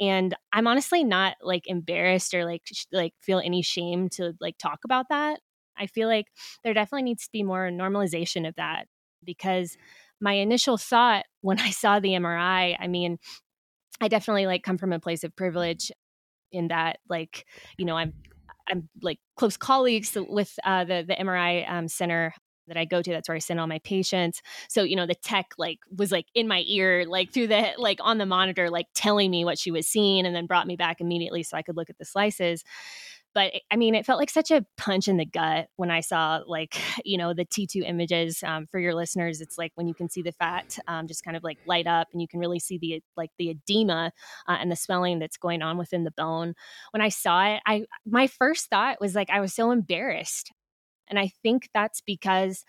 [0.00, 4.56] And I'm honestly not like embarrassed or like sh- like feel any shame to like
[4.58, 5.40] talk about that.
[5.76, 6.26] I feel like
[6.64, 8.86] there definitely needs to be more normalization of that
[9.24, 9.76] because
[10.20, 13.18] my initial thought when I saw the MRI, I mean,
[14.00, 15.92] I definitely like come from a place of privilege
[16.52, 18.14] in that like, you know, I'm
[18.70, 22.32] I'm like close colleagues with uh, the the MRI um, center
[22.70, 23.10] that I go to.
[23.10, 24.40] That's where I send all my patients.
[24.68, 27.98] So, you know, the tech like was like in my ear, like through the like
[28.02, 31.00] on the monitor, like telling me what she was seeing and then brought me back
[31.00, 32.64] immediately so I could look at the slices.
[33.34, 36.40] But I mean, it felt like such a punch in the gut when I saw,
[36.46, 38.42] like, you know, the T2 images.
[38.42, 41.36] Um, for your listeners, it's like when you can see the fat um, just kind
[41.36, 44.12] of like light up and you can really see the like the edema
[44.48, 46.54] uh, and the swelling that's going on within the bone.
[46.92, 50.52] When I saw it, I my first thought was like I was so embarrassed.
[51.10, 52.64] And I think that's because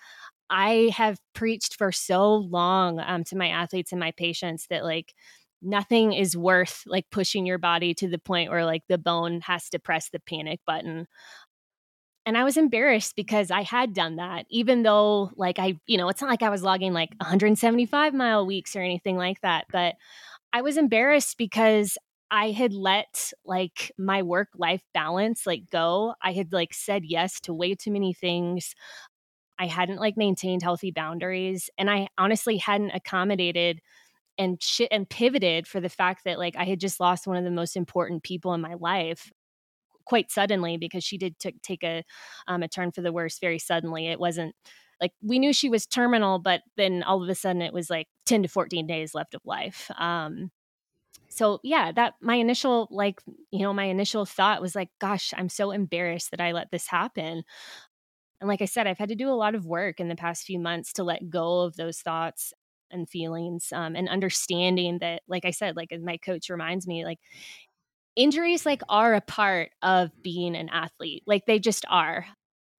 [0.49, 5.13] I have preached for so long um, to my athletes and my patients that like
[5.61, 9.69] nothing is worth like pushing your body to the point where like the bone has
[9.69, 11.07] to press the panic button.
[12.25, 16.07] And I was embarrassed because I had done that, even though, like, I, you know,
[16.09, 19.65] it's not like I was logging like 175 mile weeks or anything like that.
[19.71, 19.95] But
[20.53, 21.97] I was embarrassed because
[22.31, 26.15] I had let like my work life balance like go.
[26.21, 28.73] I had like said yes to way too many things.
[29.59, 31.69] I hadn't like maintained healthy boundaries.
[31.77, 33.81] And I honestly hadn't accommodated
[34.37, 37.43] and shit and pivoted for the fact that like I had just lost one of
[37.43, 39.31] the most important people in my life
[40.05, 42.03] quite suddenly because she did t- take a
[42.47, 44.07] um, a turn for the worse very suddenly.
[44.07, 44.55] It wasn't
[45.01, 48.07] like we knew she was terminal, but then all of a sudden it was like
[48.25, 49.91] 10 to 14 days left of life.
[49.97, 50.51] Um,
[51.31, 55.49] so yeah, that my initial like, you know, my initial thought was like, gosh, I'm
[55.49, 57.43] so embarrassed that I let this happen.
[58.39, 60.45] And like I said, I've had to do a lot of work in the past
[60.45, 62.53] few months to let go of those thoughts
[62.89, 67.19] and feelings um, and understanding that like i said like my coach reminds me like
[68.15, 72.25] injuries like are a part of being an athlete like they just are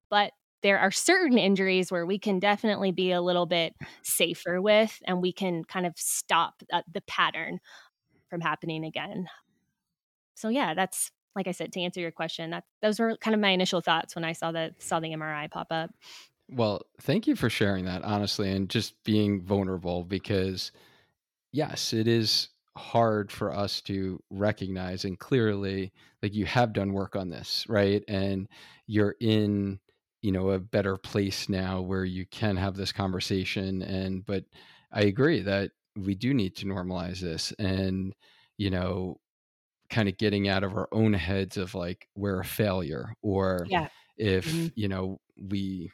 [0.09, 0.31] but
[0.63, 5.21] there are certain injuries where we can definitely be a little bit safer with and
[5.21, 7.59] we can kind of stop uh, the pattern
[8.33, 9.27] from happening again
[10.33, 13.39] so yeah that's like i said to answer your question that those were kind of
[13.39, 15.91] my initial thoughts when i saw the saw the mri pop up
[16.49, 20.71] well, thank you for sharing that, honestly, and just being vulnerable because,
[21.51, 25.91] yes, it is hard for us to recognize and clearly,
[26.21, 28.03] like you have done work on this, right?
[28.07, 28.47] And
[28.87, 29.79] you're in,
[30.21, 33.81] you know, a better place now where you can have this conversation.
[33.81, 34.43] And, but
[34.91, 38.13] I agree that we do need to normalize this and,
[38.57, 39.19] you know,
[39.89, 43.87] kind of getting out of our own heads of like we're a failure or yeah.
[44.17, 44.67] if, mm-hmm.
[44.75, 45.91] you know, we,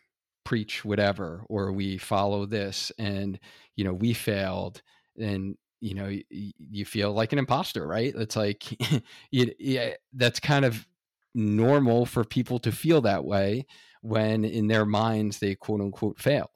[0.50, 3.40] preach whatever or we follow this and
[3.76, 4.82] you know we failed
[5.20, 8.66] and you know you, you feel like an imposter right it's like
[9.32, 10.88] you, yeah, that's kind of
[11.36, 13.64] normal for people to feel that way
[14.02, 16.50] when in their minds they quote unquote failed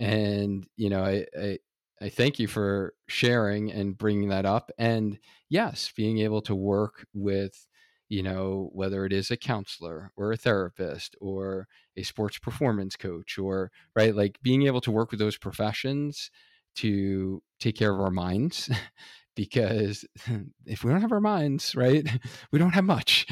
[0.00, 1.58] and you know I, I
[2.02, 4.70] I thank you for sharing and bringing that up.
[4.78, 7.66] And yes, being able to work with
[8.10, 13.38] you know, whether it is a counselor or a therapist or a sports performance coach
[13.38, 16.28] or, right, like being able to work with those professions
[16.74, 18.68] to take care of our minds.
[19.36, 20.04] because
[20.66, 22.06] if we don't have our minds, right,
[22.52, 23.26] we don't have much.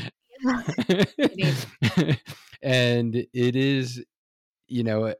[2.62, 4.04] and it is,
[4.68, 5.12] you know,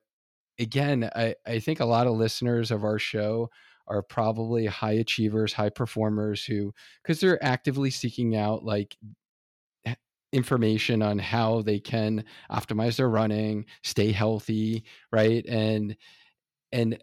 [0.59, 3.51] again, I, I think a lot of listeners of our show
[3.87, 8.97] are probably high achievers, high performers who, because they're actively seeking out like
[10.33, 15.45] information on how they can optimize their running, stay healthy, right?
[15.47, 15.97] And
[16.73, 16.99] and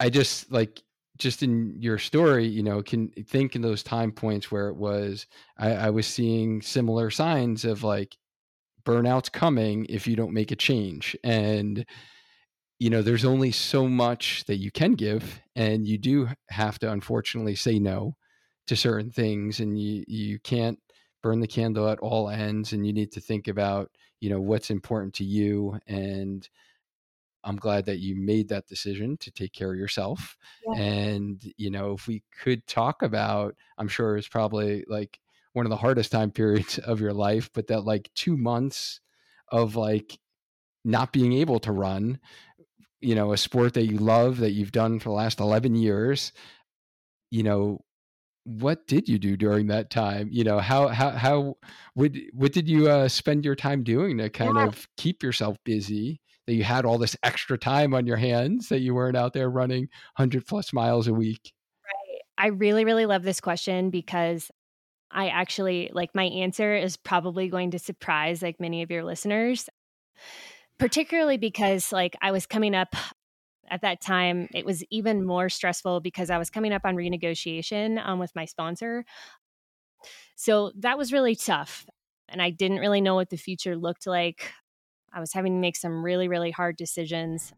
[0.00, 0.82] I just like
[1.18, 5.26] just in your story, you know, can think in those time points where it was
[5.58, 8.16] I, I was seeing similar signs of like
[8.84, 11.16] burnout's coming if you don't make a change.
[11.24, 11.84] And
[12.78, 16.92] you know, there's only so much that you can give, and you do have to
[16.92, 18.14] unfortunately say no
[18.68, 20.78] to certain things and you you can't
[21.22, 24.70] burn the candle at all ends and you need to think about you know what's
[24.70, 26.48] important to you and
[27.44, 30.80] i'm glad that you made that decision to take care of yourself yeah.
[30.80, 35.18] and you know if we could talk about i'm sure it's probably like
[35.54, 39.00] one of the hardest time periods of your life but that like two months
[39.50, 40.18] of like
[40.84, 42.18] not being able to run
[43.00, 46.32] you know a sport that you love that you've done for the last 11 years
[47.30, 47.80] you know
[48.48, 50.28] what did you do during that time?
[50.32, 51.56] You know how how how
[51.94, 54.66] would, what did you uh, spend your time doing to kind yeah.
[54.66, 58.80] of keep yourself busy that you had all this extra time on your hands that
[58.80, 59.82] you weren't out there running
[60.16, 61.52] 100 plus miles a week?
[61.84, 62.20] Right.
[62.38, 64.50] I really really love this question because
[65.10, 69.66] i actually like my answer is probably going to surprise like many of your listeners
[70.78, 72.94] particularly because like I was coming up
[73.70, 78.04] at that time it was even more stressful because I was coming up on renegotiation
[78.04, 79.04] um, with my sponsor.
[80.36, 81.86] So that was really tough
[82.28, 84.52] and I didn't really know what the future looked like.
[85.12, 87.52] I was having to make some really really hard decisions.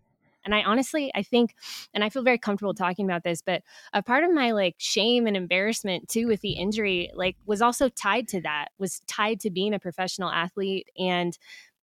[0.44, 1.54] And I honestly, I think,
[1.92, 3.62] and I feel very comfortable talking about this, but
[3.92, 7.88] a part of my like shame and embarrassment too with the injury, like, was also
[7.88, 11.36] tied to that, was tied to being a professional athlete and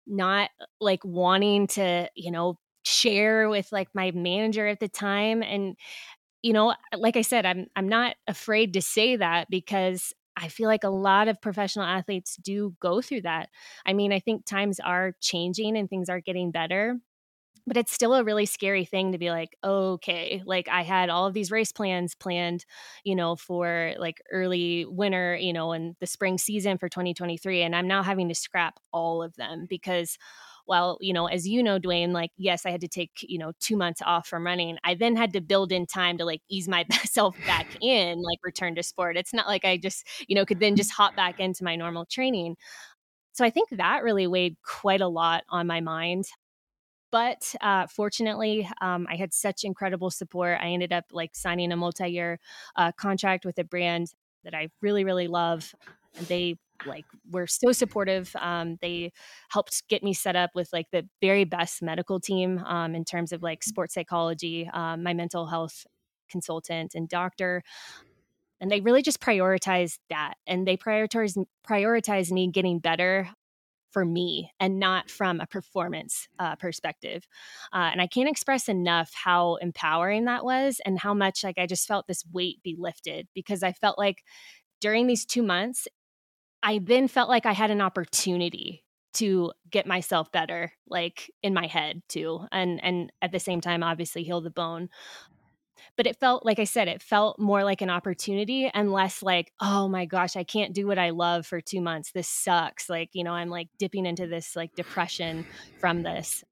[0.07, 5.43] not uh, like wanting to, you know, share with like my manager at the time
[5.43, 5.77] and
[6.43, 10.49] you know, uh, like I said, I'm I'm not afraid to say that because I
[10.49, 13.51] feel like a lot of professional athletes do go through that.
[13.87, 16.99] I mean, I think times are changing and things are getting better
[17.67, 21.27] but it's still a really scary thing to be like okay like i had all
[21.27, 22.65] of these race plans planned
[23.05, 27.75] you know for like early winter you know and the spring season for 2023 and
[27.77, 30.19] i'm now having to scrap all of them because
[30.67, 33.53] well you know as you know Duane like yes i had to take you know
[33.61, 34.79] two months off from running.
[34.85, 38.75] I then had to build in time to like ease myself back in like return
[38.77, 39.17] to sport.
[39.17, 42.07] It's not like i just you know could then just hop back into my normal
[42.07, 42.57] training.
[43.33, 46.27] So I think that really weighed quite a lot on my mind.
[47.13, 50.59] But uh, fortunately, um, I had such incredible support.
[50.61, 52.41] I ended up like signing a multi-year
[52.75, 54.09] uh, contract with a brand
[54.45, 55.75] that I really, really love.
[56.17, 56.57] And they
[56.87, 58.35] like were so supportive.
[58.37, 59.13] Um, they
[59.51, 63.33] helped get me set up with like the very best medical team um, in terms
[63.33, 65.87] of like sports psychology, um, my mental health
[66.31, 67.63] consultant and doctor
[68.59, 71.37] and they really just prioritized that and they prioritized
[71.69, 73.29] prioritize me getting better
[73.93, 77.27] for me and not from a performance uh, perspective.
[77.73, 81.67] Uh, and I can't express enough how empowering that was and how much like I
[81.67, 84.25] just felt this weight be lifted because I felt like
[84.81, 85.87] during these two months,
[86.63, 88.85] I then felt like I had an opportunity
[89.15, 93.83] to get myself better like in my head too and and at the same time
[93.83, 94.89] obviously heal the bone
[95.97, 99.53] but it felt like I said, it felt more like an opportunity and less like,
[99.61, 102.13] oh my gosh, I can't do what I love for two months.
[102.13, 102.89] This sucks.
[102.89, 105.47] Like, you know, I'm like dipping into this like depression
[105.79, 106.45] from this.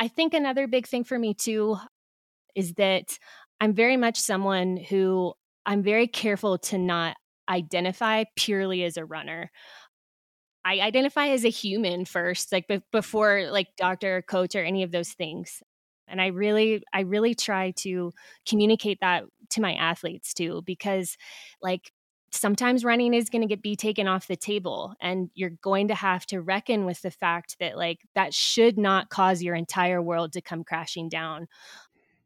[0.00, 1.76] I think another big thing for me too
[2.54, 3.18] is that
[3.60, 5.34] I'm very much someone who
[5.66, 7.16] I'm very careful to not
[7.48, 9.50] identify purely as a runner.
[10.64, 14.92] I identify as a human first, like be- before like doctor, coach, or any of
[14.92, 15.62] those things
[16.08, 18.12] and i really i really try to
[18.46, 21.16] communicate that to my athletes too because
[21.62, 21.92] like
[22.30, 25.94] sometimes running is going to get be taken off the table and you're going to
[25.94, 30.32] have to reckon with the fact that like that should not cause your entire world
[30.32, 31.48] to come crashing down.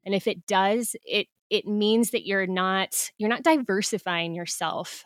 [0.04, 5.04] And if it does it it means that you're not you're not diversifying yourself.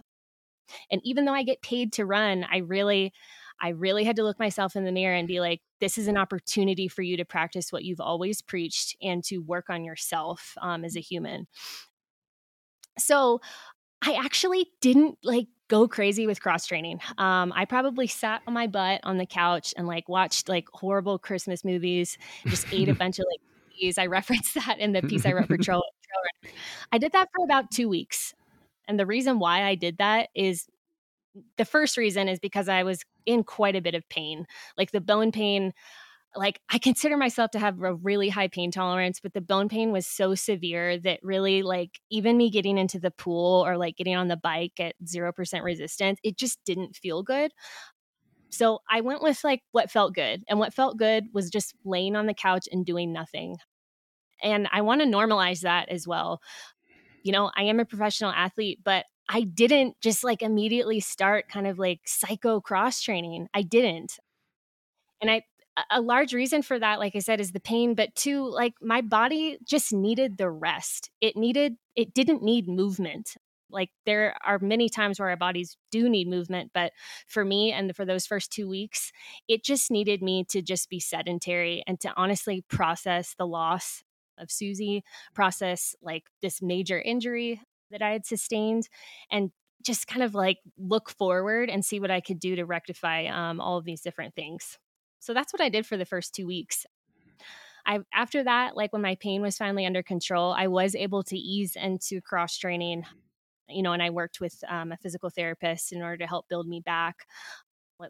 [0.90, 3.12] And even though i get paid to run i really
[3.60, 6.16] I really had to look myself in the mirror and be like, this is an
[6.16, 10.84] opportunity for you to practice what you've always preached and to work on yourself um,
[10.84, 11.46] as a human.
[12.98, 13.40] So
[14.02, 17.00] I actually didn't like go crazy with cross training.
[17.18, 21.18] Um, I probably sat on my butt on the couch and like watched like horrible
[21.18, 22.16] Christmas movies,
[22.46, 23.40] just ate a bunch of like
[23.78, 23.98] these.
[23.98, 25.82] I referenced that in the piece I wrote for Trail.
[26.92, 28.34] I did that for about two weeks.
[28.88, 30.66] And the reason why I did that is
[31.56, 34.46] the first reason is because I was in quite a bit of pain.
[34.76, 35.72] Like the bone pain,
[36.34, 39.92] like I consider myself to have a really high pain tolerance, but the bone pain
[39.92, 44.16] was so severe that really like even me getting into the pool or like getting
[44.16, 47.52] on the bike at 0% resistance, it just didn't feel good.
[48.50, 50.42] So I went with like what felt good.
[50.48, 53.56] And what felt good was just laying on the couch and doing nothing.
[54.42, 56.40] And I want to normalize that as well.
[57.22, 61.66] You know, I am a professional athlete, but I didn't just like immediately start kind
[61.66, 63.48] of like psycho cross training.
[63.54, 64.18] I didn't.
[65.20, 65.42] And I,
[65.90, 69.00] a large reason for that, like I said, is the pain, but two, like my
[69.02, 71.10] body just needed the rest.
[71.20, 73.36] It needed, it didn't need movement.
[73.70, 76.92] like there are many times where our bodies do need movement but
[77.26, 79.10] for me and for those first two weeks
[79.48, 84.04] it just needed me to just be sedentary and to honestly process the loss
[84.38, 85.02] of susie
[85.34, 87.60] process like this major injury
[87.90, 88.88] that i had sustained
[89.30, 89.50] and
[89.82, 93.60] just kind of like look forward and see what i could do to rectify um,
[93.60, 94.78] all of these different things
[95.20, 96.86] so that's what i did for the first two weeks
[97.88, 101.36] I after that, like when my pain was finally under control, I was able to
[101.38, 103.04] ease into cross training
[103.68, 106.66] you know, and I worked with um, a physical therapist in order to help build
[106.66, 107.26] me back,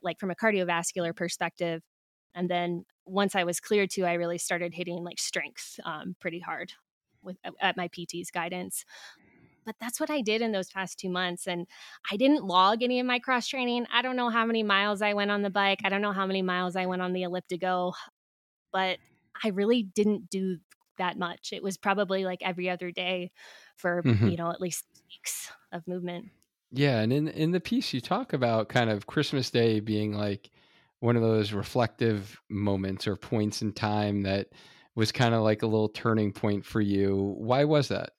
[0.03, 1.83] like from a cardiovascular perspective.
[2.35, 6.41] And then once I was cleared to, I really started hitting like strength um, pretty
[6.41, 6.73] hard
[7.23, 8.85] with at my PT's guidance.
[9.67, 11.47] But that's what I did in those past two months.
[11.47, 11.67] And
[12.11, 13.87] I didn't log any of my cross training.
[13.93, 15.81] I don't know how many miles I went on the bike.
[15.85, 17.93] I don't know how many miles I went on the elliptigo,
[18.73, 18.99] but
[19.45, 20.59] I really didn't do
[20.99, 21.51] that much.
[21.53, 23.33] It was probably like every other day
[23.77, 24.29] for, mm-hmm.
[24.29, 26.27] you know, at least weeks of movement.
[26.73, 30.51] Yeah, and in in the piece you talk about kind of Christmas Day being like
[31.01, 34.49] one of those reflective moments or points in time that
[34.95, 37.35] was kind of like a little turning point for you.
[37.39, 38.11] Why was that?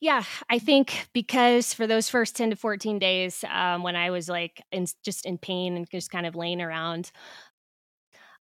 [0.00, 4.28] Yeah, I think because for those first 10 to 14 days, um, when I was
[4.28, 7.10] like in, just in pain and just kind of laying around,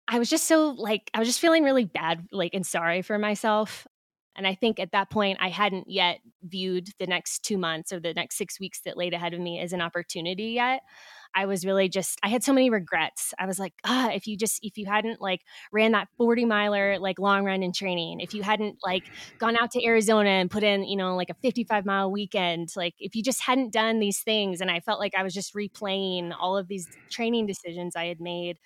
[0.08, 3.18] I was just so like, I was just feeling really bad, like, and sorry for
[3.18, 3.86] myself.
[4.36, 8.00] And I think at that point, I hadn't yet viewed the next two months or
[8.00, 10.80] the next six weeks that laid ahead of me as an opportunity yet.
[11.34, 13.34] I was really just, I had so many regrets.
[13.38, 16.98] I was like, ah, if you just, if you hadn't like ran that 40 miler,
[16.98, 19.04] like long run in training, if you hadn't like
[19.38, 22.94] gone out to Arizona and put in, you know, like a 55 mile weekend, like
[22.98, 26.34] if you just hadn't done these things, and I felt like I was just replaying
[26.38, 28.58] all of these training decisions I had made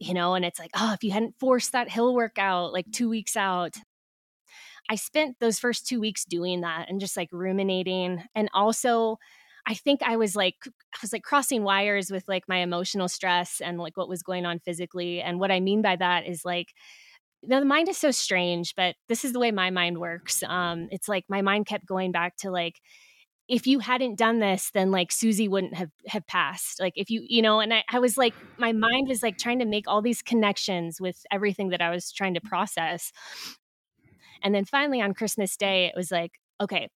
[0.00, 3.08] you know, and it's like, oh, if you hadn't forced that hill workout like two
[3.08, 3.76] weeks out,
[4.88, 8.22] I spent those first two weeks doing that and just like ruminating.
[8.34, 9.18] And also,
[9.66, 13.60] I think I was like, I was like crossing wires with like my emotional stress
[13.60, 15.20] and like what was going on physically.
[15.20, 16.72] And what I mean by that is like,
[17.42, 20.42] now the mind is so strange, but this is the way my mind works.
[20.42, 22.80] Um, it's like my mind kept going back to like,
[23.48, 26.80] if you hadn't done this, then like Susie wouldn't have have passed.
[26.80, 29.60] Like if you, you know, and I, I was like, my mind was like trying
[29.60, 33.10] to make all these connections with everything that I was trying to process.
[34.42, 36.88] And then finally on Christmas Day, it was like, okay,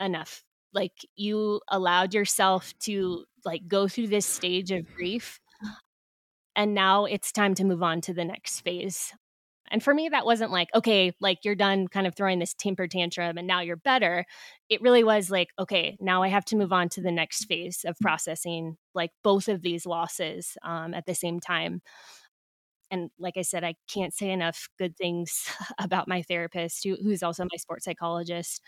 [0.00, 0.42] enough.
[0.72, 5.40] Like you allowed yourself to like go through this stage of grief.
[6.54, 9.12] And now it's time to move on to the next phase.
[9.70, 12.86] And for me, that wasn't like, okay, like you're done kind of throwing this temper
[12.86, 14.24] tantrum and now you're better.
[14.68, 17.84] It really was like, okay, now I have to move on to the next phase
[17.86, 21.82] of processing like both of these losses um, at the same time
[22.90, 27.22] and like I said, I can't say enough good things about my therapist, who, who's
[27.22, 28.62] also my sports psychologist,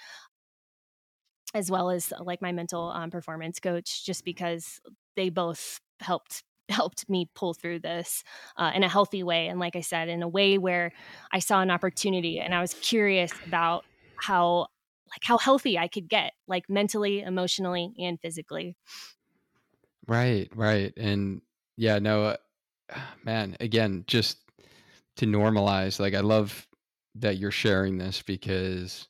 [1.54, 4.80] as well as like my mental um, performance coach, just because
[5.16, 8.22] they both helped helped me pull through this
[8.56, 10.92] uh, in a healthy way, and like I said, in a way where
[11.32, 13.84] I saw an opportunity, and I was curious about
[14.16, 14.68] how
[15.10, 18.76] like how healthy I could get, like mentally, emotionally, and physically.
[20.06, 21.42] Right, right, and
[21.76, 22.36] yeah, no.
[22.90, 24.38] Uh, man, again, just
[25.16, 26.66] to normalize, like I love
[27.16, 29.08] that you're sharing this because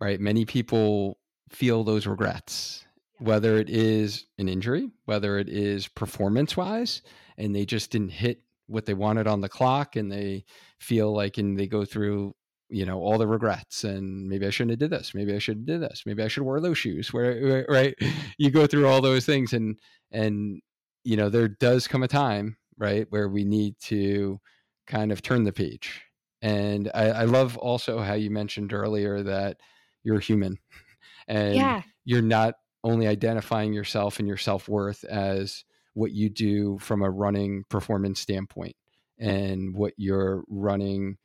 [0.00, 1.18] right, many people
[1.50, 2.84] feel those regrets,
[3.18, 7.02] whether it is an injury, whether it is performance wise,
[7.38, 10.44] and they just didn't hit what they wanted on the clock and they
[10.80, 12.34] feel like and they go through
[12.70, 15.58] you know all the regrets and maybe i shouldn't have did this maybe i should
[15.58, 17.94] have did this maybe i should wear those shoes where right?
[18.38, 19.78] You go through all those things and
[20.10, 20.60] and
[21.04, 23.06] you know there does come a time right?
[23.10, 24.40] Where we need to
[24.86, 26.02] kind of turn the page.
[26.42, 29.58] And I, I love also how you mentioned earlier that
[30.02, 30.58] you're human
[31.28, 31.82] and yeah.
[32.04, 35.64] you're not only identifying yourself and your self worth as
[35.94, 38.76] what you do from a running performance standpoint
[39.18, 41.16] and what your running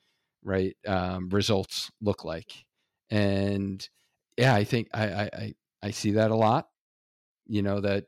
[0.44, 2.66] right um, results look like.
[3.10, 3.88] And
[4.38, 6.70] yeah, I think I, I I see that a lot.
[7.48, 8.06] You know that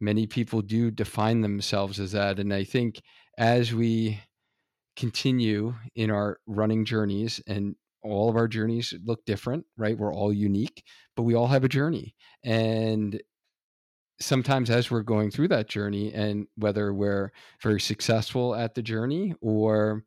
[0.00, 2.38] many people do define themselves as that.
[2.38, 3.00] And I think
[3.38, 4.20] as we
[4.96, 9.96] continue in our running journeys and all of our journeys look different, right?
[9.96, 10.84] We're all unique,
[11.16, 12.14] but we all have a journey.
[12.44, 13.20] And
[14.20, 17.32] sometimes as we're going through that journey and whether we're
[17.62, 20.04] very successful at the journey or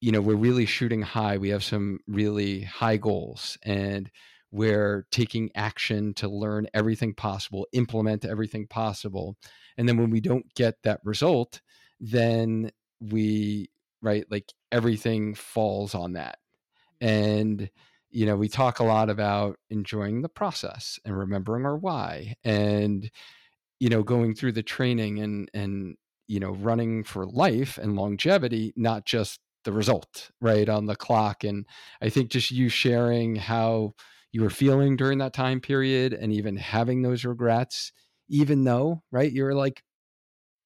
[0.00, 4.10] you know we're really shooting high we have some really high goals and
[4.50, 9.36] we're taking action to learn everything possible, implement everything possible.
[9.76, 11.60] And then when we don't get that result,
[12.00, 12.70] then
[13.00, 13.70] we,
[14.00, 16.38] right, like everything falls on that.
[17.02, 17.14] Mm-hmm.
[17.14, 17.70] And
[18.16, 23.10] you know, we talk a lot about enjoying the process and remembering our why and,
[23.78, 28.72] you know, going through the training and, and, you know, running for life and longevity,
[28.74, 31.44] not just the result, right, on the clock.
[31.44, 31.66] And
[32.00, 33.92] I think just you sharing how
[34.32, 37.92] you were feeling during that time period and even having those regrets,
[38.28, 39.82] even though, right, you're like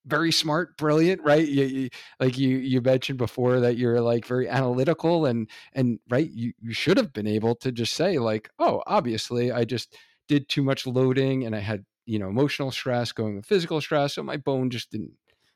[0.06, 1.46] very smart, brilliant, right?
[1.46, 1.88] You, you,
[2.18, 6.72] like you you mentioned before that you're like very analytical and and right, you you
[6.72, 9.96] should have been able to just say like, oh, obviously I just
[10.28, 14.14] did too much loading and I had you know emotional stress going with physical stress,
[14.14, 15.12] so my bone just didn't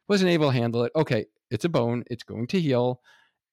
[0.08, 0.92] wasn't able to handle it.
[0.94, 3.00] Okay, it's a bone, it's going to heal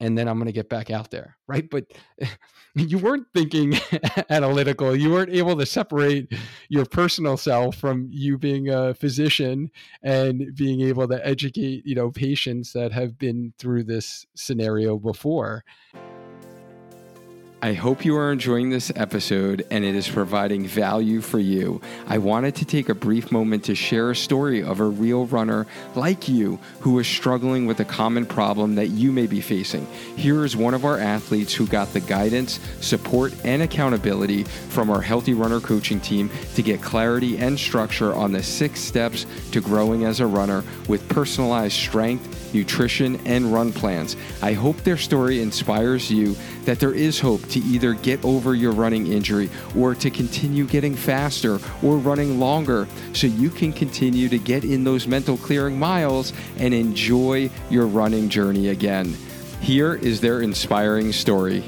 [0.01, 1.69] and then I'm going to get back out there, right?
[1.69, 1.85] But
[2.75, 3.75] you weren't thinking
[4.29, 4.95] analytical.
[4.95, 6.33] You weren't able to separate
[6.69, 9.69] your personal self from you being a physician
[10.01, 15.63] and being able to educate, you know, patients that have been through this scenario before.
[17.63, 21.79] I hope you are enjoying this episode and it is providing value for you.
[22.07, 25.67] I wanted to take a brief moment to share a story of a real runner
[25.93, 29.85] like you who is struggling with a common problem that you may be facing.
[30.15, 35.01] Here is one of our athletes who got the guidance, support, and accountability from our
[35.01, 40.05] Healthy Runner coaching team to get clarity and structure on the six steps to growing
[40.05, 44.15] as a runner with personalized strength nutrition, and run plans.
[44.41, 46.35] I hope their story inspires you
[46.65, 50.95] that there is hope to either get over your running injury or to continue getting
[50.95, 56.33] faster or running longer so you can continue to get in those mental clearing miles
[56.57, 59.15] and enjoy your running journey again.
[59.61, 61.63] Here is their inspiring story.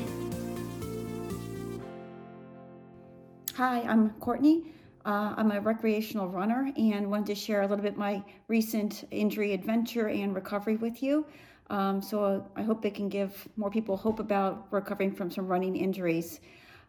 [3.56, 4.73] Hi, I'm Courtney.
[5.06, 9.54] Uh, I'm a recreational runner and wanted to share a little bit my recent injury
[9.54, 11.26] adventure and recovery with you.
[11.70, 15.76] Um, so I hope it can give more people hope about recovering from some running
[15.76, 16.40] injuries.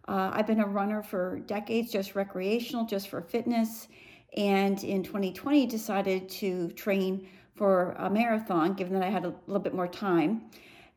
[0.07, 3.89] Uh, I've been a runner for decades, just recreational, just for fitness,
[4.37, 9.63] and in 2020 decided to train for a marathon, given that I had a little
[9.63, 10.43] bit more time.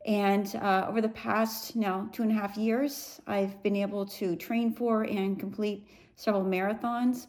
[0.06, 4.36] And uh, over the past now two and a half years, I've been able to
[4.36, 5.86] train for and complete
[6.18, 7.28] several marathons.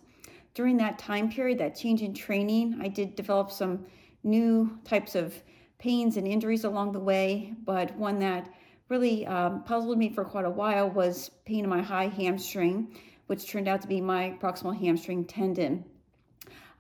[0.56, 3.86] During that time period, that change in training, I did develop some
[4.24, 5.34] new types of
[5.78, 8.50] pains and injuries along the way, but one that
[8.90, 13.48] really um, puzzled me for quite a while was pain in my high hamstring, which
[13.48, 15.86] turned out to be my proximal hamstring tendon.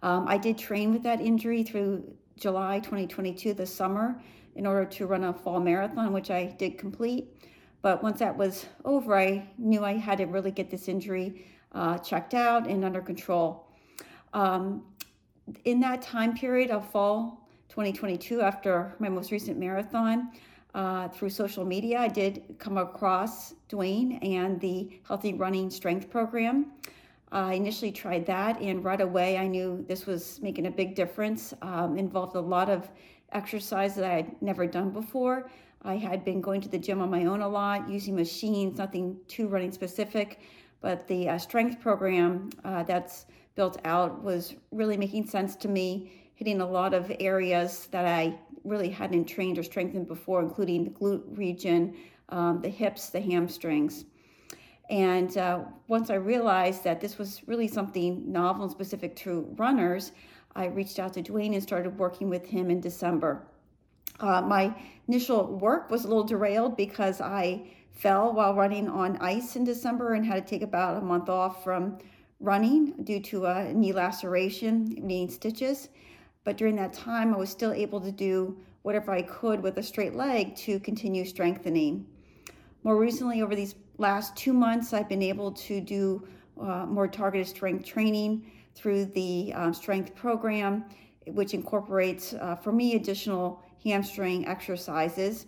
[0.01, 4.19] Um, I did train with that injury through July 2022, the summer,
[4.55, 7.27] in order to run a fall marathon, which I did complete.
[7.83, 11.97] But once that was over, I knew I had to really get this injury uh,
[11.97, 13.67] checked out and under control.
[14.33, 14.83] Um,
[15.65, 20.29] in that time period of fall 2022, after my most recent marathon,
[20.75, 26.73] uh, through social media, I did come across Duane and the Healthy Running Strength Program.
[27.31, 31.53] I initially tried that, and right away I knew this was making a big difference.
[31.61, 32.89] Um, involved a lot of
[33.31, 35.49] exercise that I had never done before.
[35.83, 39.17] I had been going to the gym on my own a lot, using machines, nothing
[39.27, 40.41] too running specific.
[40.81, 43.25] But the uh, strength program uh, that's
[43.55, 48.39] built out was really making sense to me, hitting a lot of areas that I
[48.63, 51.95] really hadn't trained or strengthened before, including the glute region,
[52.29, 54.05] um, the hips, the hamstrings.
[54.89, 60.13] And uh, once I realized that this was really something novel and specific to runners,
[60.55, 63.45] I reached out to Duane and started working with him in December.
[64.19, 64.73] Uh, my
[65.07, 67.69] initial work was a little derailed because I
[67.99, 71.65] fell while running on ice in December and had to take about a month off
[71.65, 71.97] from
[72.39, 75.89] running due to a knee laceration, needing stitches.
[76.45, 79.83] But during that time, I was still able to do whatever I could with a
[79.83, 82.05] straight leg to continue strengthening.
[82.83, 86.25] More recently, over these last two months, I've been able to do
[86.59, 90.85] uh, more targeted strength training through the um, strength program,
[91.27, 95.47] which incorporates, uh, for me, additional hamstring exercises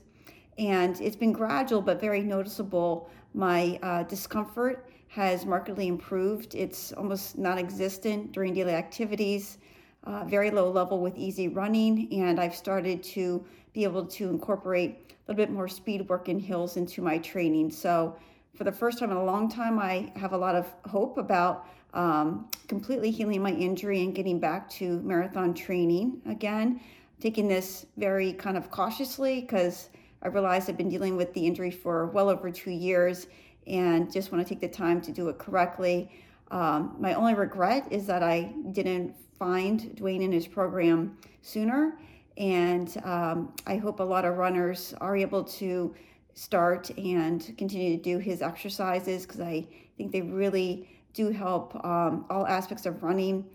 [0.57, 3.09] and it's been gradual but very noticeable.
[3.33, 6.55] My uh, discomfort has markedly improved.
[6.55, 9.57] It's almost non existent during daily activities,
[10.05, 15.15] uh, very low level with easy running, and I've started to be able to incorporate
[15.27, 17.71] a little bit more speed work in hills into my training.
[17.71, 18.15] So,
[18.55, 21.67] for the first time in a long time, I have a lot of hope about
[21.93, 26.81] um, completely healing my injury and getting back to marathon training again.
[27.19, 29.89] Taking this very kind of cautiously because
[30.23, 33.27] I realize I've been dealing with the injury for well over two years
[33.67, 36.11] and just want to take the time to do it correctly.
[36.51, 41.97] Um, my only regret is that I didn't find Duane in his program sooner.
[42.37, 45.95] And um, I hope a lot of runners are able to
[46.33, 49.67] start and continue to do his exercises because I
[49.97, 53.45] think they really do help um, all aspects of running.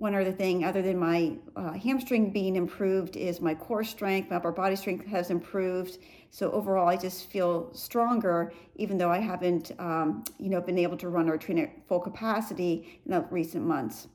[0.00, 4.36] One other thing, other than my uh, hamstring being improved, is my core strength, my
[4.36, 5.98] upper body strength has improved.
[6.30, 10.96] So overall, I just feel stronger, even though I haven't, um, you know, been able
[10.96, 14.08] to run or train at full capacity in the recent months.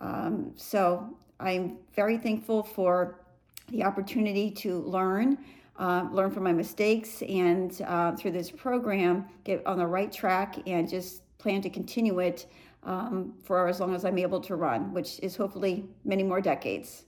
[0.00, 3.20] Um, so I'm very thankful for
[3.68, 5.36] the opportunity to learn,
[5.78, 10.56] uh, learn from my mistakes, and uh, through this program, get on the right track
[10.66, 12.46] and just plan to continue it
[12.84, 17.04] um, for as long as I'm able to run, which is hopefully many more decades.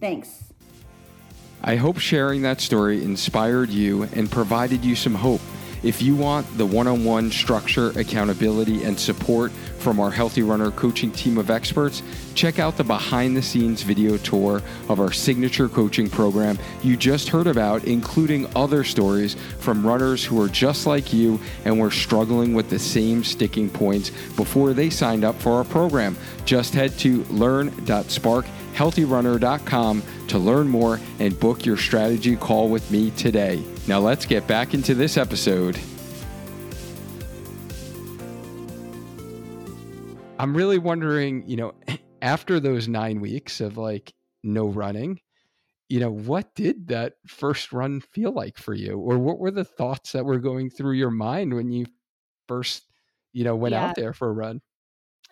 [0.00, 0.52] Thanks.
[1.62, 5.40] I hope sharing that story inspired you and provided you some hope.
[5.82, 10.70] If you want the one on one structure, accountability, and support from our Healthy Runner
[10.70, 12.04] coaching team of experts,
[12.34, 17.28] check out the behind the scenes video tour of our signature coaching program you just
[17.28, 22.54] heard about, including other stories from runners who are just like you and were struggling
[22.54, 26.16] with the same sticking points before they signed up for our program.
[26.44, 30.02] Just head to learn.sparkhealthyrunner.com
[30.32, 33.62] to learn more and book your strategy call with me today.
[33.86, 35.78] Now let's get back into this episode.
[40.38, 41.74] I'm really wondering, you know,
[42.22, 45.20] after those nine weeks of like no running,
[45.90, 48.98] you know, what did that first run feel like for you?
[48.98, 51.84] Or what were the thoughts that were going through your mind when you
[52.48, 52.84] first,
[53.34, 53.88] you know, went yeah.
[53.88, 54.62] out there for a run?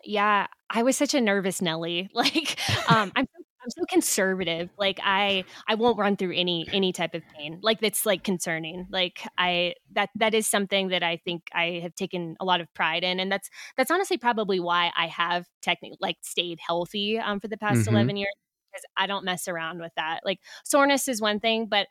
[0.05, 2.11] Yeah, I was such a nervous Nelly.
[2.15, 2.59] Like,
[2.91, 3.40] um, I'm I'm
[3.71, 4.71] so conservative.
[4.79, 7.59] Like I I won't run through any any type of pain.
[7.63, 8.87] Like that's like concerning.
[8.91, 12.73] Like I that that is something that I think I have taken a lot of
[12.75, 17.41] pride in and that's that's honestly probably why I have technically like stayed healthy um
[17.41, 17.95] for the past mm-hmm.
[17.95, 18.35] 11 years
[18.73, 20.21] because I don't mess around with that.
[20.25, 21.87] Like soreness is one thing, but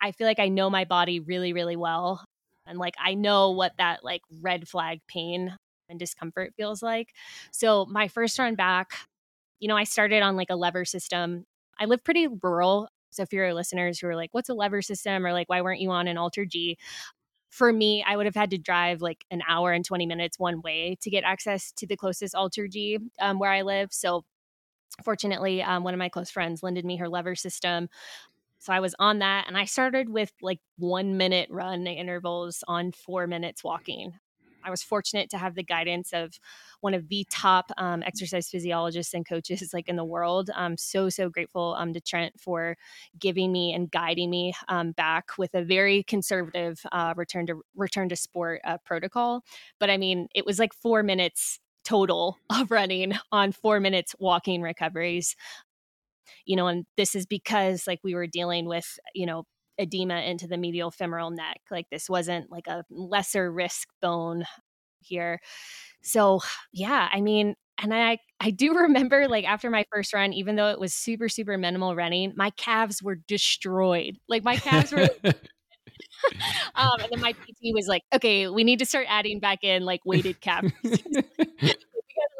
[0.00, 2.24] I feel like I know my body really really well
[2.66, 5.56] and like I know what that like red flag pain
[5.88, 7.14] and discomfort feels like.
[7.52, 8.92] So my first run back
[9.60, 11.44] you know, I started on like a lever system.
[11.78, 12.88] I live pretty rural.
[13.10, 15.24] So if you're listeners who are like, what's a lever system?
[15.24, 16.76] Or like, why weren't you on an AlterG?
[17.50, 20.60] For me, I would have had to drive like an hour and 20 minutes one
[20.60, 23.92] way to get access to the closest AlterG um, where I live.
[23.92, 24.24] So
[25.02, 27.88] fortunately, um, one of my close friends lended me her lever system.
[28.58, 32.92] So I was on that and I started with like one minute run intervals on
[32.92, 34.14] four minutes walking.
[34.64, 36.38] I was fortunate to have the guidance of
[36.80, 40.50] one of the top um, exercise physiologists and coaches like in the world.
[40.54, 42.76] I'm so so grateful um, to Trent for
[43.18, 48.08] giving me and guiding me um, back with a very conservative uh, return to return
[48.08, 49.44] to sport uh, protocol.
[49.78, 54.62] But I mean, it was like four minutes total of running on four minutes walking
[54.62, 55.36] recoveries
[56.44, 59.44] you know and this is because like we were dealing with you know
[59.78, 61.60] edema into the medial femoral neck.
[61.70, 64.44] Like this wasn't like a lesser risk bone
[65.00, 65.40] here.
[66.02, 66.40] So,
[66.72, 70.70] yeah, I mean, and I I do remember like after my first run, even though
[70.70, 74.18] it was super super minimal running, my calves were destroyed.
[74.28, 75.08] Like my calves were.
[76.74, 79.84] um, and then my PT was like, "Okay, we need to start adding back in
[79.84, 80.72] like weighted calves.
[80.82, 81.74] gotta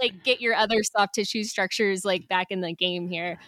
[0.03, 3.39] like get your other soft tissue structures like back in the game here."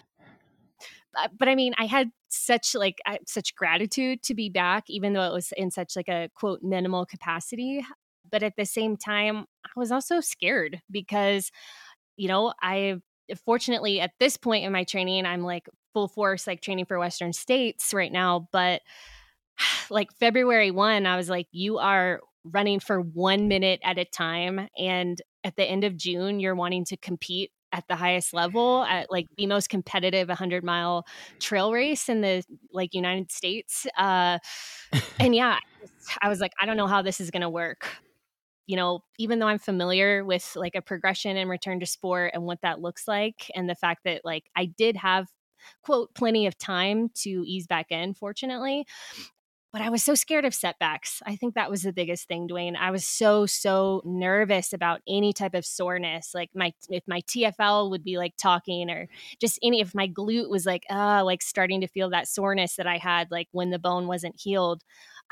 [1.12, 5.24] But, but I mean, I had such like such gratitude to be back, even though
[5.24, 7.84] it was in such like a quote minimal capacity.
[8.30, 11.50] But at the same time, I was also scared because,
[12.16, 12.96] you know, I
[13.44, 17.32] fortunately at this point in my training, I'm like full force like training for Western
[17.32, 18.48] States right now.
[18.52, 18.82] But
[19.90, 24.68] like February 1, I was like, you are running for one minute at a time.
[24.78, 29.10] And at the end of June, you're wanting to compete at the highest level at
[29.10, 31.06] like the most competitive 100 mile
[31.38, 32.42] trail race in the
[32.72, 34.38] like united states uh
[35.20, 35.58] and yeah
[36.20, 37.88] i was like i don't know how this is going to work.
[38.66, 42.44] You know even though i'm familiar with like a progression and return to sport and
[42.44, 45.26] what that looks like and the fact that like i did have
[45.82, 48.86] quote plenty of time to ease back in fortunately
[49.72, 51.22] but I was so scared of setbacks.
[51.26, 52.76] I think that was the biggest thing, Duane.
[52.76, 57.90] I was so so nervous about any type of soreness, like my if my TFL
[57.90, 59.08] would be like talking, or
[59.40, 62.86] just any if my glute was like uh like starting to feel that soreness that
[62.86, 64.82] I had like when the bone wasn't healed.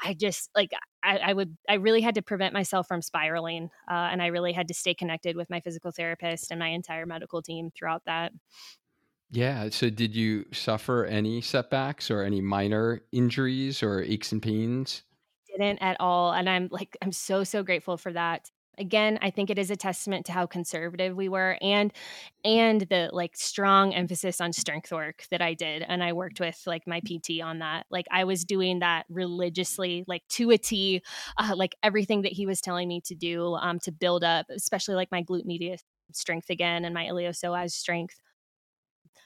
[0.02, 0.70] I just like
[1.02, 4.52] I, I would I really had to prevent myself from spiraling, uh, and I really
[4.52, 8.32] had to stay connected with my physical therapist and my entire medical team throughout that.
[9.30, 9.68] Yeah.
[9.70, 15.02] So, did you suffer any setbacks or any minor injuries or aches and pains?
[15.46, 16.32] Didn't at all.
[16.32, 18.50] And I'm like, I'm so, so grateful for that.
[18.78, 21.92] again i think it is a testament to how conservative we were and
[22.44, 26.62] and the like strong emphasis on strength work that i did and i worked with
[26.66, 31.02] like my pt on that like i was doing that religiously like to a t
[31.38, 34.94] uh, like everything that he was telling me to do um, to build up especially
[34.94, 38.20] like my glute medius strength again and my iliopsoas strength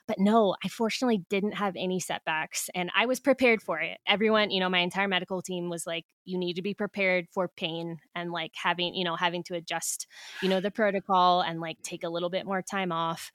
[0.08, 3.98] but no, I fortunately didn't have any setbacks and I was prepared for it.
[4.06, 7.48] Everyone, you know, my entire medical team was like, you need to be prepared for
[7.48, 10.06] pain and like having, you know, having to adjust,
[10.42, 13.30] you know, the protocol and like take a little bit more time off.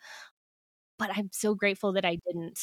[0.99, 2.59] But I'm so grateful that I didn't.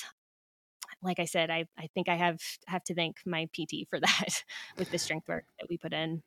[1.02, 4.44] Like I said, I, I think I have have to thank my PT for that
[4.76, 6.22] with the strength work that we put in.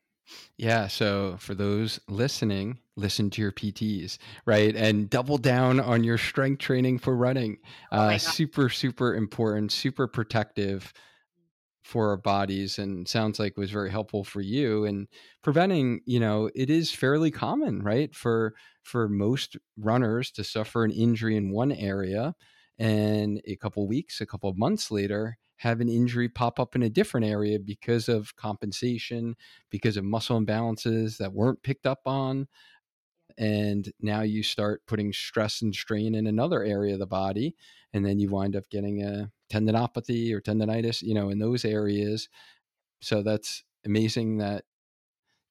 [0.58, 0.88] Yeah.
[0.88, 4.76] So for those listening, listen to your PTs, right?
[4.76, 7.58] And double down on your strength training for running.
[7.92, 10.94] Oh uh, super, super important, super protective
[11.84, 15.08] for our bodies and sounds like was very helpful for you and
[15.42, 18.54] preventing you know it is fairly common right for
[18.84, 22.36] for most runners to suffer an injury in one area
[22.78, 26.84] and a couple weeks a couple of months later have an injury pop up in
[26.84, 29.36] a different area because of compensation,
[29.70, 32.48] because of muscle imbalances that weren't picked up on.
[33.38, 37.56] And now you start putting stress and strain in another area of the body.
[37.94, 42.30] And then you wind up getting a tendinopathy or tendonitis, you know, in those areas.
[43.02, 44.64] So that's amazing that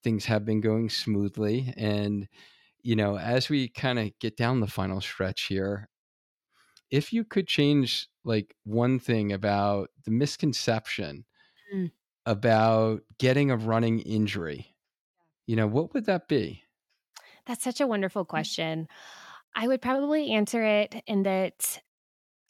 [0.03, 1.73] things have been going smoothly.
[1.77, 2.27] And,
[2.81, 5.89] you know, as we kind of get down the final stretch here,
[6.91, 11.25] if you could change like one thing about the misconception
[11.73, 11.91] mm.
[12.25, 14.75] about getting a running injury,
[15.45, 16.63] you know, what would that be?
[17.45, 18.29] That's such a wonderful mm.
[18.29, 18.87] question.
[19.55, 21.81] I would probably answer it in that,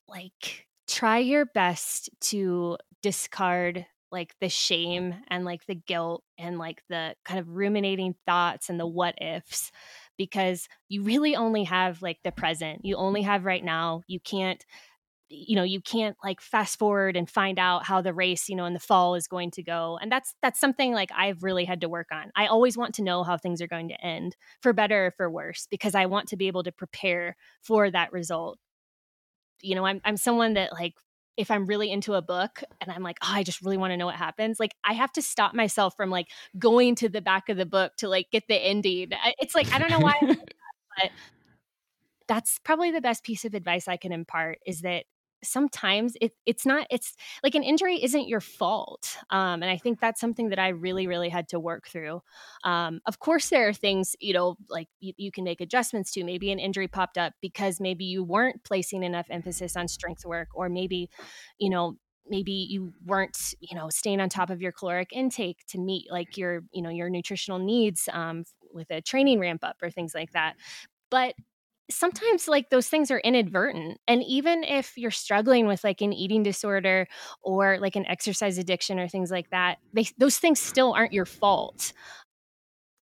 [0.07, 6.81] like, try your best to discard like the shame and like the guilt and like
[6.89, 9.71] the kind of ruminating thoughts and the what ifs
[10.17, 12.83] because you really only have like the present.
[12.83, 14.01] You only have right now.
[14.07, 14.63] You can't
[15.29, 18.65] you know you can't like fast forward and find out how the race you know
[18.65, 21.81] in the fall is going to go and that's that's something like i've really had
[21.81, 24.71] to work on i always want to know how things are going to end for
[24.71, 28.57] better or for worse because i want to be able to prepare for that result
[29.61, 30.93] you know i'm, I'm someone that like
[31.37, 33.97] if I'm really into a book and I'm like, oh, I just really want to
[33.97, 36.27] know what happens, like I have to stop myself from like
[36.57, 39.11] going to the back of the book to like get the ending.
[39.39, 41.11] It's like I don't know why, but
[42.27, 45.05] that's probably the best piece of advice I can impart is that
[45.43, 49.99] sometimes it, it's not it's like an injury isn't your fault um, and i think
[49.99, 52.21] that's something that i really really had to work through.
[52.63, 56.23] Um, of course there are things you know like you, you, can make adjustments to
[56.23, 60.49] maybe an injury popped up because maybe you weren't placing enough emphasis on strength work
[60.53, 61.09] or maybe
[61.59, 61.97] you know
[62.29, 66.37] maybe you weren't you know staying on top of your caloric intake to meet like
[66.37, 70.31] your you know your nutritional needs um, with a training ramp up or things like
[70.31, 70.55] that.
[71.09, 71.35] But
[71.89, 76.43] sometimes like those things are inadvertent and even if you're struggling with like an eating
[76.43, 77.07] disorder
[77.41, 81.25] or like an exercise addiction or things like that they, those things still aren't your
[81.25, 81.93] fault.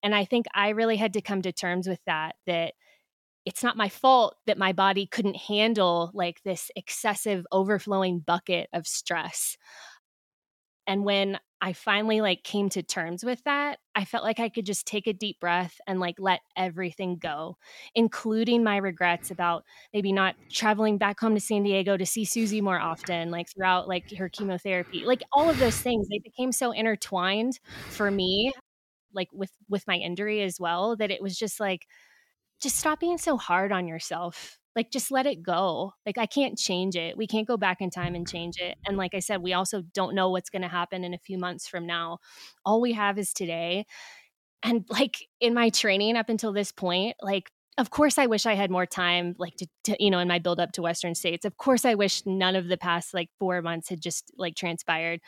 [0.04, 2.74] And i think i really had to come to terms with that that
[3.46, 8.88] it's not my fault that my body couldn't handle like this excessive overflowing bucket of
[8.88, 9.56] stress.
[10.88, 14.66] And when I finally like came to terms with that, I felt like I could
[14.66, 17.58] just take a deep breath and like let everything go,
[17.96, 22.62] including my regrets about maybe not traveling back home to San Diego to see Susie
[22.62, 25.06] more often, like throughout like her chemotherapy.
[25.06, 28.52] Like all of those things, they became so intertwined for me,
[29.14, 31.88] like with with my injury as well, that it was just like
[32.62, 36.58] just stop being so hard on yourself like just let it go like i can't
[36.58, 39.42] change it we can't go back in time and change it and like i said
[39.42, 42.20] we also don't know what's going to happen in a few months from now.
[42.66, 43.86] All we have is today
[44.64, 48.54] and like in my training up until this point like of course i wish i
[48.54, 51.46] had more time like to, to, you know in my build up to western states
[51.46, 55.20] of course i wish none of the past like four months had just like transpired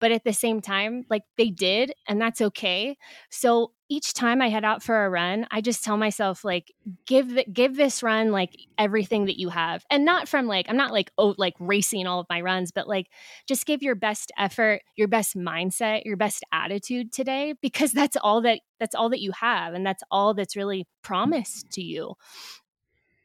[0.00, 2.96] but at the same time like they did and that's okay.
[3.30, 6.72] So each time i head out for a run i just tell myself like
[7.06, 9.84] give give this run like everything that you have.
[9.90, 12.88] And not from like i'm not like oh like racing all of my runs but
[12.88, 13.08] like
[13.46, 18.40] just give your best effort your best mindset your best attitude today because that's all
[18.42, 22.14] that that's all that you have and that's all that's really promised to you.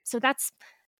[0.04, 0.52] So that's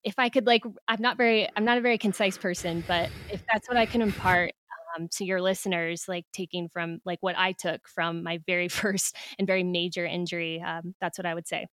[0.06, 3.42] if i could like i'm not very i'm not a very concise person but if
[3.52, 4.52] that's what i can impart
[4.96, 9.16] um, to your listeners, like taking from like what I took from my very first
[9.38, 10.62] and very major injury.
[10.62, 11.66] Um, that's what I would say.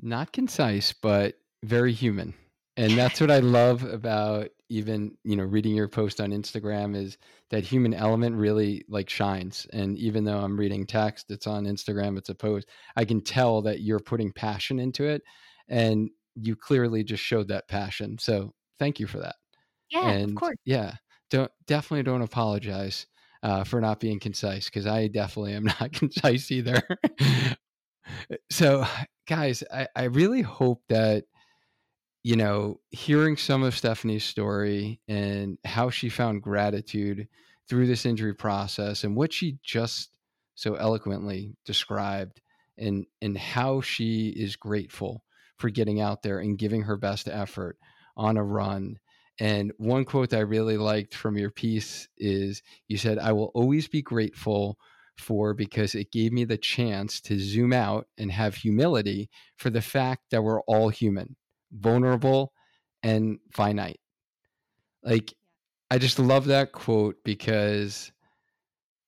[0.00, 2.34] Not concise, but very human.
[2.76, 7.18] And that's what I love about even you know reading your post on instagram is
[7.50, 12.16] that human element really like shines and even though i'm reading text it's on instagram
[12.16, 15.22] it's a post i can tell that you're putting passion into it
[15.68, 19.36] and you clearly just showed that passion so thank you for that
[19.90, 20.94] yeah and of course yeah
[21.36, 23.06] don't definitely don't apologize
[23.42, 26.80] uh, for not being concise because i definitely am not concise either
[28.50, 28.86] so
[29.26, 31.24] guys I, I really hope that
[32.24, 37.28] you know, hearing some of Stefanie's story and how she found gratitude
[37.68, 40.10] through this injury process and what she just
[40.54, 42.40] so eloquently described
[42.78, 45.22] and and how she is grateful
[45.58, 47.78] for getting out there and giving her best effort
[48.16, 48.98] on a run.
[49.40, 53.88] And one quote I really liked from your piece is you said, I will always
[53.88, 54.78] be grateful
[55.18, 59.82] for because it gave me the chance to zoom out and have humility for the
[59.82, 61.36] fact that we're all human
[61.74, 62.52] vulnerable,
[63.02, 64.00] and finite.
[65.02, 65.34] Like,
[65.90, 68.12] I just love that quote because,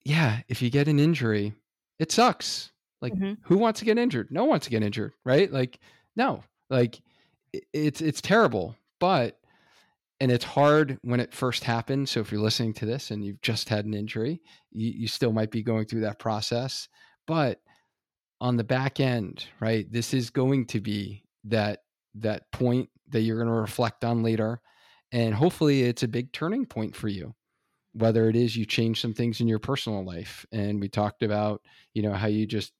[0.05, 1.55] yeah, if you get an injury,
[1.99, 2.72] it sucks.
[3.01, 3.35] Like, mm-hmm.
[3.43, 4.29] who wants to get injured?
[4.31, 5.51] No one wants to get injured, right?
[5.51, 5.79] Like,
[6.16, 7.01] no, like
[7.72, 9.39] it's it's terrible, but
[10.20, 12.10] and it's hard when it first happens.
[12.10, 14.40] So if you're listening to this and you've just had an injury,
[14.70, 16.88] you, you still might be going through that process.
[17.26, 17.60] But
[18.40, 21.80] on the back end, right, this is going to be that
[22.14, 24.60] that point that you're going to reflect on later.
[25.12, 27.34] And hopefully it's a big turning point for you.
[27.92, 30.44] Whether it is you change some things in your personal life.
[30.52, 31.62] And we talked about,
[31.94, 32.72] you know, how you just,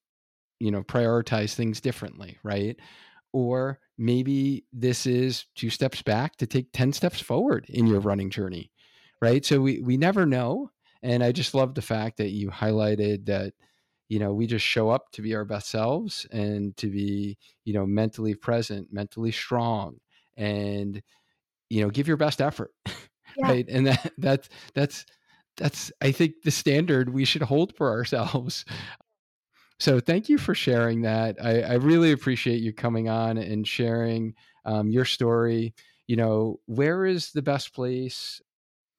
[0.59, 2.76] you know, prioritize things differently, right?
[3.37, 8.09] Or maybe this is two steps back to take 10 steps forward in your mm-hmm.
[8.09, 8.70] running journey,
[9.20, 9.45] right?
[9.45, 10.70] So we, we never know.
[11.03, 13.53] And I just love the fact that you highlighted that
[14.09, 17.74] you know we just show up to be our best selves and to be you
[17.74, 19.97] know mentally present mentally strong
[20.37, 21.03] and
[21.68, 22.95] you know give your best effort yeah.
[23.41, 25.05] right and that that's that's
[25.57, 28.64] that's i think the standard we should hold for ourselves
[29.79, 34.35] so thank you for sharing that i, I really appreciate you coming on and sharing
[34.64, 35.74] um, your story
[36.07, 38.41] you know where is the best place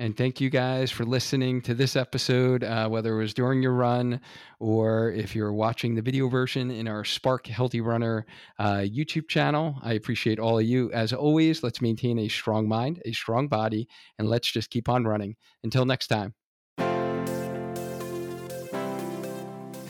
[0.00, 3.72] And thank you guys for listening to this episode, uh, whether it was during your
[3.72, 4.20] run
[4.60, 8.24] or if you're watching the video version in our Spark Healthy Runner
[8.60, 9.76] uh, YouTube channel.
[9.82, 10.92] I appreciate all of you.
[10.92, 13.88] As always, let's maintain a strong mind, a strong body,
[14.20, 15.34] and let's just keep on running.
[15.64, 16.34] Until next time.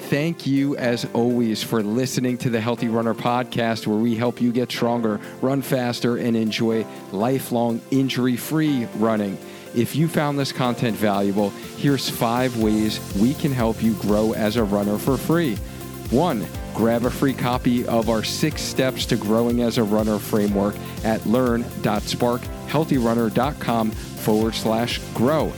[0.09, 4.53] Thank you, as always, for listening to the Healthy Runner podcast, where we help you
[4.53, 9.37] get stronger, run faster, and enjoy lifelong injury free running.
[9.75, 14.57] If you found this content valuable, here's five ways we can help you grow as
[14.57, 15.57] a runner for free.
[16.11, 20.75] One, grab a free copy of our six steps to growing as a runner framework
[21.05, 25.53] at learn.sparkhealthyrunner.com forward slash grow.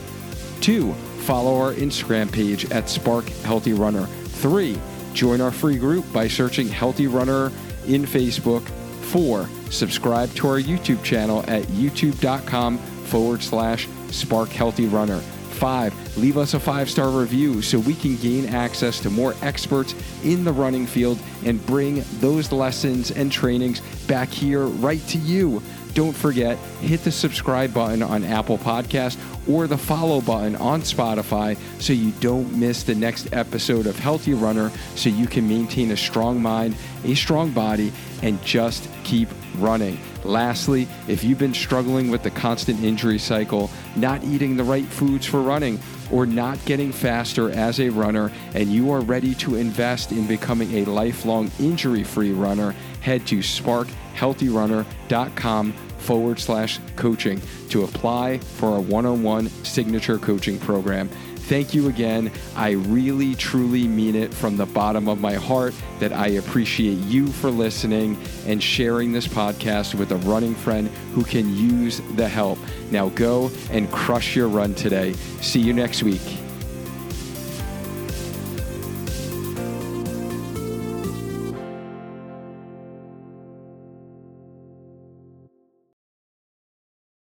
[0.59, 4.05] Two, follow our Instagram page at Spark Healthy Runner.
[4.05, 4.77] Three,
[5.13, 7.45] join our free group by searching Healthy Runner
[7.87, 8.67] in Facebook.
[9.11, 15.21] Four, subscribe to our YouTube channel at youtube.com forward slash Spark Healthy Runner.
[15.51, 19.93] five, leave us a five star review so we can gain access to more experts
[20.23, 25.61] in the running field and bring those lessons and trainings back here right to you.
[25.93, 31.57] Don't forget, hit the subscribe button on Apple Podcast or the follow button on Spotify
[31.79, 35.97] so you don't miss the next episode of Healthy Runner so you can maintain a
[35.97, 37.91] strong mind, a strong body,
[38.23, 39.99] and just keep running.
[40.23, 45.25] Lastly, if you've been struggling with the constant injury cycle, not eating the right foods
[45.25, 45.79] for running,
[46.11, 50.79] or not getting faster as a runner, and you are ready to invest in becoming
[50.79, 57.39] a lifelong injury free runner, head to sparkhealthyrunner.com forward slash coaching
[57.69, 61.09] to apply for a one on one signature coaching program.
[61.51, 62.31] Thank you again.
[62.55, 67.27] I really, truly mean it from the bottom of my heart that I appreciate you
[67.27, 72.57] for listening and sharing this podcast with a running friend who can use the help.
[72.89, 75.11] Now go and crush your run today.
[75.41, 76.21] See you next week.